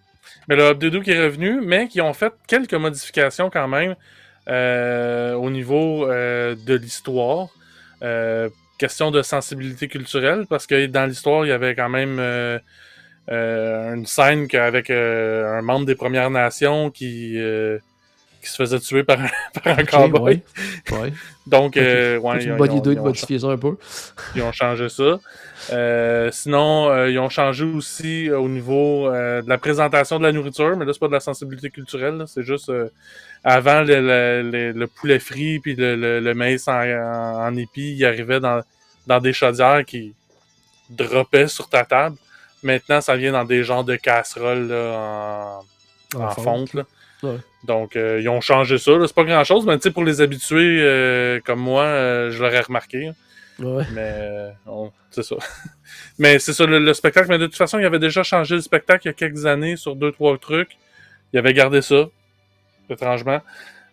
[0.48, 3.96] Mais le Updedoo qui est revenu, mais qui ont fait quelques modifications quand même
[4.50, 7.50] euh, au niveau euh, de l'histoire.
[8.04, 8.50] Euh,
[8.80, 12.20] question de sensibilité culturelle, parce que dans l'histoire, il y avait quand même
[13.30, 17.38] une scène avec un membre des Premières Nations qui,
[18.42, 19.30] qui se faisait tuer par un,
[19.64, 20.42] par un cowboy.
[21.48, 23.78] Donc, ouais, une bonne idée de modifier ça un peu.
[24.36, 25.20] Ils ont changé ça.
[25.72, 30.32] Euh, sinon, euh, ils ont changé aussi euh, au niveau de la présentation de la
[30.32, 32.72] nourriture, mais là, c'est pas de la sensibilité culturelle, c'est juste
[33.44, 38.62] avant le, poulet frit puis le, maïs en, en, épi, il arrivait dans,
[39.08, 40.16] dans des chaudières qui
[40.90, 42.18] droppaient sur ta table.
[42.64, 45.64] Maintenant, ça vient dans des genres de casseroles en,
[46.32, 46.76] fonte.
[47.64, 48.92] Donc, ils ont changé ça.
[49.06, 51.86] C'est pas grand chose, mais pour les habitués comme moi,
[52.30, 53.12] je l'aurais remarqué.
[53.60, 54.54] Mais
[55.12, 55.36] c'est ça.
[56.18, 57.28] mais c'est ça, le, spectacle.
[57.30, 59.76] Mais de toute façon, il avait déjà changé le spectacle il y a quelques années
[59.76, 60.78] sur deux, trois trucs.
[61.34, 62.08] Il avait gardé ça,
[62.90, 63.42] étrangement.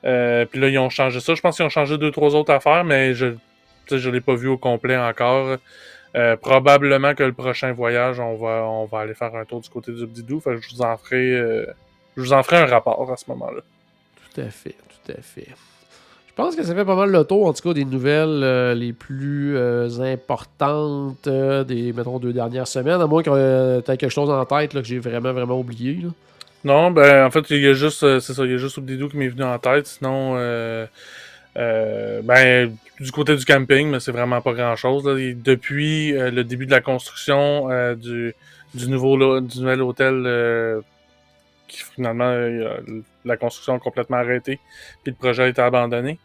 [0.04, 1.34] Euh, puis là, ils ont changé ça.
[1.34, 3.34] Je pense qu'ils ont changé deux, trois autres affaires, mais je
[3.90, 5.56] je l'ai pas vu au complet encore.
[6.14, 9.68] Euh, probablement que le prochain voyage, on va, on va aller faire un tour du
[9.70, 10.40] côté du Bdidou.
[10.40, 11.66] Fait je vous en ferai, euh,
[12.18, 13.60] je vous en ferai un rapport à ce moment-là.
[14.34, 15.46] Tout à fait, tout à fait
[16.26, 18.74] Je pense que ça fait pas mal le tour, en tout cas, des nouvelles euh,
[18.74, 23.96] les plus euh, importantes euh, des, mettons, deux dernières semaines, à moins que tu aies
[23.96, 26.00] quelque chose en tête là, que j'ai vraiment, vraiment oublié.
[26.02, 26.08] là.
[26.64, 29.16] Non, ben en fait, il y a juste, c'est ça, il y a juste qui
[29.16, 29.86] m'est venu en tête.
[29.86, 30.86] Sinon, euh,
[31.56, 35.04] euh, ben du côté du camping, mais c'est vraiment pas grand chose.
[35.04, 38.34] Depuis le début de la construction du,
[38.74, 40.82] du nouveau du nouvel hôtel,
[41.68, 42.78] qui finalement euh,
[43.24, 44.58] la construction a complètement arrêté,
[45.04, 46.18] puis le projet a été abandonné.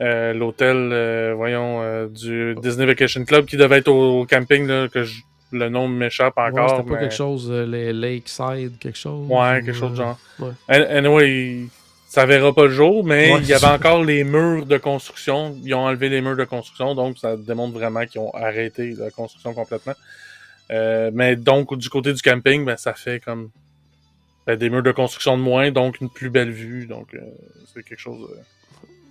[0.00, 4.88] Euh, L'hôtel, euh, voyons, euh, du Disney Vacation Club qui devait être au, camping, là,
[4.88, 5.20] que je-
[5.52, 6.70] le nom m'échappe Ouais, encore.
[6.70, 9.26] C'était pas mais- quelque chose, les Lakeside, quelque chose.
[9.28, 10.18] Ouais, ou, quelque chose de genre.
[10.38, 10.52] ouais.
[10.68, 11.64] An- Anyway,
[12.08, 15.54] ça verra pas le jour, mais Ouais, il y avait encore les murs de construction.
[15.64, 19.10] Ils ont enlevé les murs de construction, donc ça démontre vraiment qu'ils ont arrêté la
[19.10, 19.94] construction complètement.
[20.70, 23.50] Mais donc, du côté du camping, ben, ça fait comme
[24.50, 26.86] ben, des murs de construction de moins, donc une plus belle vue.
[26.86, 27.18] Donc, euh,
[27.72, 28.28] c'est quelque chose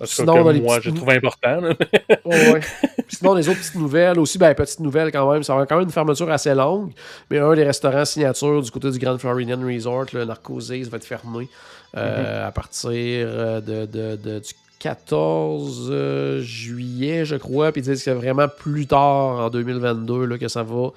[0.01, 1.59] euh, Sinon, que les moi, j'ai trouvé important.
[1.61, 1.73] là.
[2.25, 2.61] Ouais.
[3.09, 5.85] Sinon, les autres petites nouvelles aussi, ben, petites nouvelles quand même, ça va quand même
[5.85, 6.91] une fermeture assez longue,
[7.29, 11.05] mais un des restaurants signature du côté du Grand Floridian Resort, le Narcosis, va être
[11.05, 11.49] fermé
[11.97, 17.97] euh, à partir de, de- de- du 14 euh, juillet, je crois, puis ils disent
[17.97, 20.89] que c'est vraiment plus tard en 2022 là, que ça va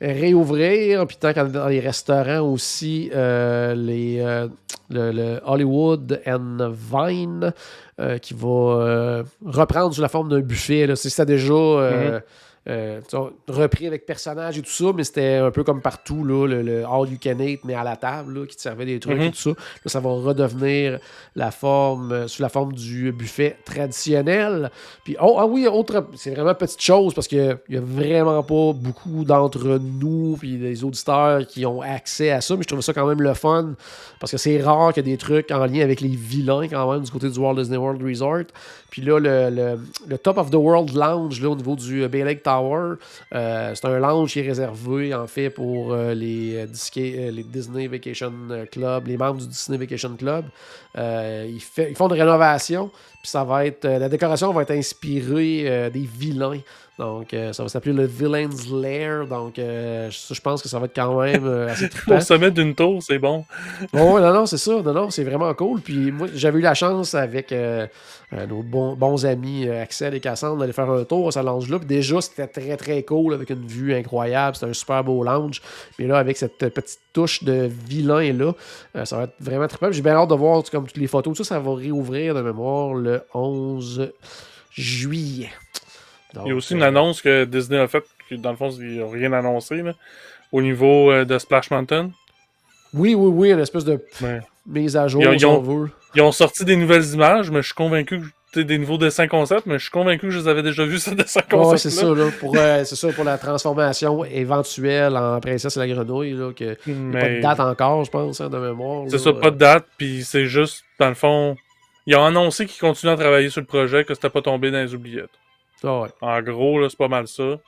[0.00, 1.06] réouvrir.
[1.06, 4.48] Puis tant est dans les restaurants aussi, euh, les, euh,
[4.90, 7.52] le, Hollywood and Vine
[8.00, 10.86] euh, qui va reprendre sous la forme d'un buffet.
[10.96, 12.20] C'est- C'était déjà euh,
[12.68, 13.00] euh,
[13.48, 16.84] repris avec personnages et tout ça, mais c'était un peu comme partout, là, le, le
[16.86, 19.22] all you can eat, mais à la table, là, qui te servait des trucs Mhm.
[19.24, 19.50] et tout ça.
[19.50, 19.56] Là,
[19.86, 20.98] ça va redevenir
[21.36, 24.70] la forme, euh, sous la forme du buffet traditionnel.
[25.04, 28.72] Puis, oh, ah oui, autre, c'est vraiment petite chose parce qu'il n'y a vraiment pas
[28.72, 32.92] beaucoup d'entre nous, puis des auditeurs qui ont accès à ça, mais je trouve ça
[32.92, 33.74] quand même le fun
[34.20, 36.90] parce que c'est rare qu'il y ait des trucs en lien avec les vilains quand
[36.92, 38.44] même du côté du Walt Disney World Resort.
[38.94, 42.08] Puis là, le, le- le Top of the World Lounge là, au niveau du euh,
[42.08, 42.94] Bay Lake Tower,
[43.34, 48.32] euh, c'est un lounge qui est réservé en fait pour euh, les, les Disney Vacation
[48.70, 50.44] Club, les membres du Disney Vacation Club.
[50.96, 52.88] Ils, ils font une rénovation,
[53.20, 56.60] puis ça va être la décoration va être inspirée des vilains.
[56.96, 59.26] Donc, euh, ça va s'appeler le Villain's Lair.
[59.26, 62.18] Donc, euh, je pense que ça va être quand même euh, assez trippant.
[62.18, 63.44] Au sommet d'une tour, c'est bon.
[63.92, 64.80] Oh, non, non, c'est ça.
[64.80, 65.80] Non, non, c'est vraiment cool.
[65.80, 67.88] Puis moi, j'avais eu la chance avec euh,
[68.48, 71.80] nos bons, bons amis Axel et Cassandre d'aller faire un tour à ce lounge-là.
[71.80, 74.54] Puis déjà, c'était très, très cool avec une vue incroyable.
[74.54, 75.62] C'était un super beau lounge.
[75.98, 78.52] Mais là, avec cette petite touche de vilain-là,
[79.04, 81.36] ça va être vraiment très J'ai bien hâte de voir comme toutes les photos.
[81.36, 84.12] Tout ça, ça va réouvrir de mémoire le 11
[84.70, 85.50] juillet.
[86.44, 88.70] Il y a aussi une euh, annonce que Disney a faite, que dans le fond,
[88.70, 89.92] ils n'ont rien annoncé, là,
[90.52, 92.10] au niveau euh, de Splash Mountain.
[92.92, 94.40] Oui, oui, oui, une espèce de Ouais.
[94.66, 95.90] mise à jour, Ils ont- ils veut.
[96.14, 98.20] Ils ont sorti des nouvelles images, mais je suis convaincu
[98.52, 100.98] que des nouveaux dessins concepts, mais je suis convaincu que je les avais déjà vus,
[101.00, 101.82] ces dessins Ouais, concepts.
[101.82, 105.88] c'est ça, là, pour, euh, c'est ça, pour la transformation éventuelle en princesse et la
[105.88, 109.06] grenouille, là, que a pas de Mais date encore, je pense, hein, de mémoire.
[109.08, 111.56] c'est ça, pas de date, puis c'est juste, dans le fond,
[112.06, 114.78] ils ont annoncé qu'ils continuent à travailler sur le projet, que c'était pas tombé dans
[114.78, 115.30] les oubliettes.
[116.20, 117.58] En gros, c'est pas mal ça.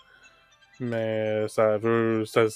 [0.80, 2.24] Mais ça veut.
[2.26, 2.46] ça-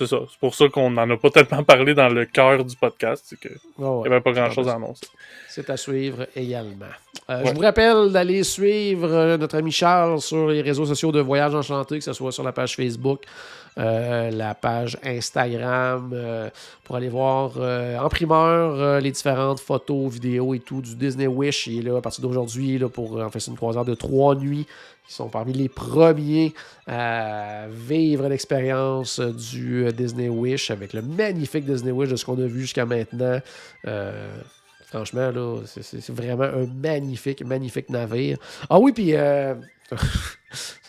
[0.00, 0.18] c'est ça.
[0.30, 3.22] C'est pour ça qu'on n'en a pas tellement parlé dans le cœur du podcast.
[3.26, 4.08] C'est qu'il Ah ouais.
[4.08, 5.06] n'y avait pas grand chose à annoncer.
[5.48, 6.86] C'est à suivre également.
[7.28, 7.46] Euh, Ouais.
[7.50, 11.54] Je vous rappelle d'aller suivre euh, notre ami Charles sur les réseaux sociaux de Voyage
[11.54, 13.22] Enchanté, que ce soit sur la page Facebook,
[13.78, 16.50] euh, la page Instagram, euh,
[16.82, 21.68] pour aller voir en primeur les différentes photos, vidéos et tout du Disney Wish.
[21.68, 24.66] Il est là à partir d'aujourd'hui pour en fait c'est une croisière de trois nuits
[25.10, 26.54] qui sont parmi les premiers
[26.86, 32.46] à vivre l'expérience du Disney Wish avec le magnifique Disney Wish de ce qu'on a
[32.46, 33.40] vu jusqu'à maintenant.
[33.88, 34.36] Euh,
[34.86, 38.38] franchement, là, c'est- vraiment un magnifique, magnifique navire.
[38.68, 39.16] Ah oui, puis.
[39.16, 39.56] Euh...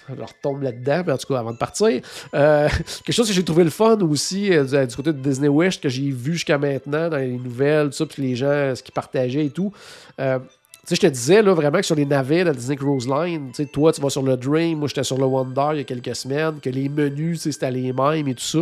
[0.09, 2.01] Je retombe là-dedans, mais en tout cas, avant de partir.
[2.33, 2.67] euh,
[3.05, 5.89] quelque chose que j'ai trouvé le fun aussi euh, du, côté de Disney Wish, que
[5.89, 9.45] j'ai vu jusqu'à maintenant dans les nouvelles, tout ça, puis les gens, ce qu'ils partageaient
[9.45, 9.71] et tout.
[10.19, 10.39] Euh,
[10.87, 13.63] sais, je te disais là, vraiment que sur les navires de Disney Cruise Line, tu
[13.63, 15.83] sais, toi, tu vas sur le Dream, moi, j'étais sur le Wonder il y a
[15.83, 18.59] quelques semaines, que les menus, c'était les mêmes et tout ça.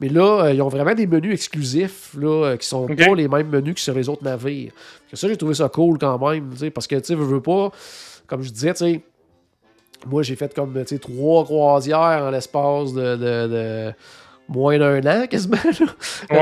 [0.00, 3.26] Mais là, euh, ils ont vraiment des menus exclusifs là, euh, qui sont pas les
[3.28, 4.72] mêmes menus que sur les autres navires.
[5.10, 7.24] Que ça, j'ai trouvé ça cool quand même, tu sais, parce que, tu sais, veux,
[7.24, 7.70] veux pas,
[8.26, 9.00] comme je disais, tu sais,
[10.06, 13.92] moi, j'ai fait comme, tu sais, trois croisières en l'espace de, de- de
[14.48, 15.56] moins d'un an, quasiment.
[15.64, 15.86] là.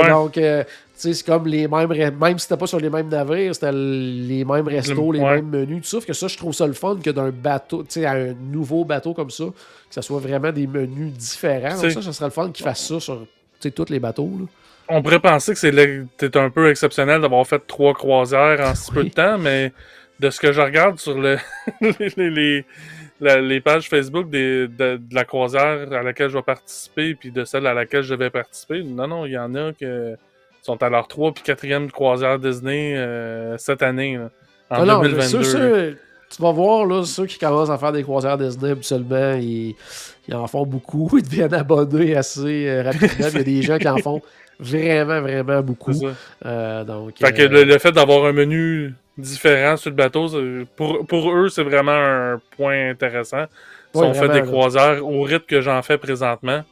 [0.01, 0.09] Ouais.
[0.09, 0.65] Donc, euh,
[1.01, 4.69] c'est comme les mêmes, même si c'était pas sur les mêmes navires, c'était les mêmes
[4.69, 5.37] restos, les ouais.
[5.37, 6.01] mêmes menus, tout ça.
[6.01, 8.35] Fait que ça, je trouve ça le fun que d'un bateau, tu sais, à un
[8.35, 11.81] nouveau bateau comme ça, que ça soit vraiment des menus différents.
[11.81, 13.27] Donc ça, ça serait le fun qu'ils fassent ça sur, tu
[13.61, 14.47] sais, tous les bateaux, là.
[14.93, 18.91] On pourrait penser que c'est le- un peu exceptionnel d'avoir fait trois croisières en si
[18.91, 19.73] peu de temps, mais
[20.19, 21.39] de ce que je regarde sur le,
[21.81, 22.65] les,
[23.21, 27.31] les, les pages Facebook des, de, de la croisière à laquelle je vais participer, puis
[27.31, 29.85] de celle à laquelle je vais participer, non, non, il y en a qui
[30.63, 34.31] sont à leur 3 puis 4e croisière Disney euh, cette année, là,
[34.71, 35.23] en Ah non, 2022.
[35.29, 35.99] ceux- ceux-
[36.35, 39.75] tu vas voir, là, ceux qui commencent à faire des croisières Disney, habituellement, ils,
[40.29, 41.11] ils en font beaucoup.
[41.19, 43.09] Ils deviennent abonnés assez euh, rapidement.
[43.31, 44.23] Il y a des gens qui en font
[44.61, 45.93] vraiment, vraiment beaucoup.
[46.47, 50.29] Euh, donc, Fait que le, le fait d'avoir un menu différent sur le bateau,
[50.77, 53.47] pour, pour eux, c'est vraiment un point intéressant.
[53.93, 56.63] Si Ouais, on fait des croisières au rythme que j'en fais présentement,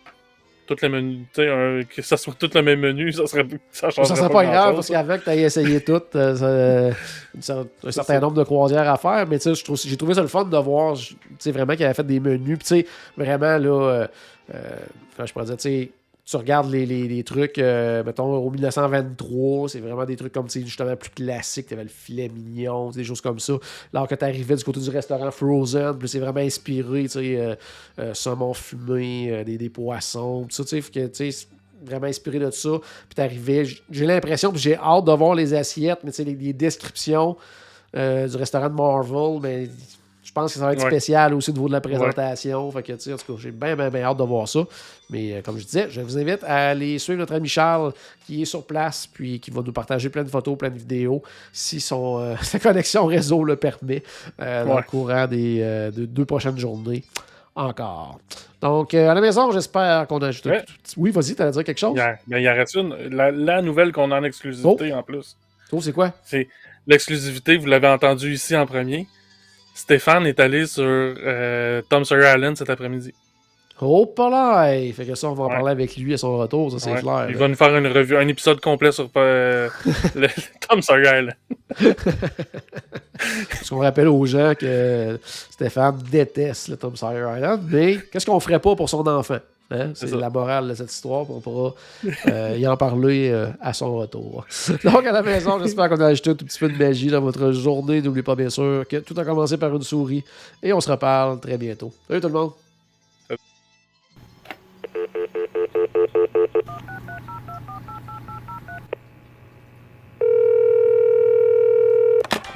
[0.69, 3.47] toutes les menus, tu sais, un- que ça soit tout le même menu, ça serait
[3.73, 6.93] ça changerait Ça serait pas grave grand-chose, parce que tu aies essayé tout, euh,
[7.41, 8.21] ça- cer- un certain ça.
[8.21, 10.95] nombre de croisières à faire, mais tu sais, j'ai trouvé ça le fun de voir
[10.97, 12.59] tu sais, vraiment qu'il avait fait des menus.
[12.59, 14.07] Puis tu sais, vraiment là, euh,
[14.55, 15.91] euh, je pourrais dire, tu sais,
[16.29, 20.95] tu regardes les, les- trucs, euh, mettons, au 1923, c'est vraiment des trucs comme, justement,
[20.95, 21.69] plus classiques.
[21.69, 23.55] Tu avais le filet mignon, des choses comme ça.
[23.95, 27.37] Alors que tu arrivais du côté du restaurant Frozen, puis c'est vraiment inspiré, tu sais,
[27.41, 27.55] euh,
[27.99, 31.47] euh, saumon fumé, des, des poissons, tout ça, tu sais, que, tu sais,
[31.83, 32.79] vraiment inspiré de ça.
[33.09, 36.53] Puis t'arrivais, j'ai l'impression, puis j'ai hâte de voir les assiettes, mais tu sais, les,
[36.53, 37.39] descriptions
[37.95, 39.69] du restaurant de Marvel, mais
[40.29, 40.91] je pense que ça va être Ouais.
[40.91, 42.71] spécial aussi au niveau de la présentation.
[42.71, 44.61] Fait que, tu en tout cas, j'ai bien, bien, bien hâte de voir ça.
[45.09, 47.95] Mais euh, comme je disais, je vous invite à aller suivre notre ami Charles
[48.27, 51.23] qui est sur place, puis qui va nous partager plein de photos, plein de vidéos,
[51.51, 54.03] si son, euh, sa connexion réseau le permet,
[54.41, 55.61] euh, dans le courant des
[55.97, 57.05] de deux prochaines journées.
[57.55, 58.21] Encore.
[58.61, 60.59] Donc, à la maison, j'espère qu'on a ajouté.
[60.99, 61.99] Oui, vas-y, t'allais dire quelque chose?
[62.29, 62.95] Il y, y en reste une.
[63.11, 65.37] La, la nouvelle qu'on a en exclusivité en plus.
[65.73, 66.13] Oh, c'est quoi?
[66.25, 66.49] C'est
[66.87, 69.07] l'exclusivité, vous l'avez entendu ici en premier.
[69.79, 73.15] Stéphane est allé sur euh, Tom Sawyer Island cet après-midi.
[73.81, 74.73] Oh, pas là!
[74.93, 75.55] Fait que ça, on va en Ouais.
[75.55, 77.01] parler avec lui à son retour, ça, c'est Ouais.
[77.01, 77.27] clair.
[77.29, 77.39] Il là.
[77.39, 79.69] va nous faire une revue, un épisode complet sur euh,
[80.17, 80.27] le,
[80.69, 81.37] Tom Sawyer Island.
[83.51, 88.41] Parce qu'on rappelle aux gens que Stéphane déteste le Tom Sawyer Island, mais qu'est-ce qu'on
[88.41, 89.39] ferait pas pour son enfant?
[89.71, 89.93] Hein?
[89.95, 91.75] C'est la morale de cette histoire, on pourra
[92.27, 94.47] euh, y en parler euh, à son retour.
[94.85, 97.21] Donc, à la maison, j'espère qu'on a ajouté un tout petit peu de magie dans
[97.21, 98.01] votre journée.
[98.01, 100.25] N'oubliez pas, bien sûr, que tout a commencé par une souris.
[100.63, 101.93] Et on se reparle très bientôt.
[102.09, 102.53] Salut tout le monde!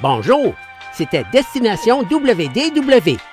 [0.01, 0.53] Bonjour,
[0.93, 3.32] c'était Destination WDW.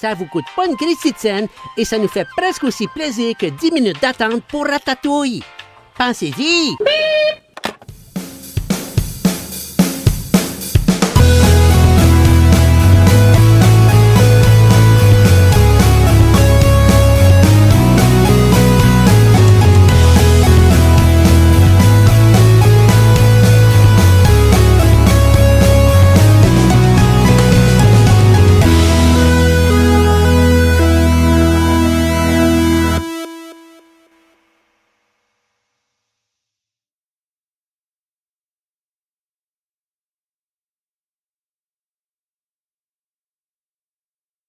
[0.00, 3.36] Ça vous coûte pas une Christie de scène et ça nous fait presque aussi plaisir
[3.36, 5.42] que 10 minutes d'attente pour Ratatouille.
[5.98, 6.76] Pensez-y!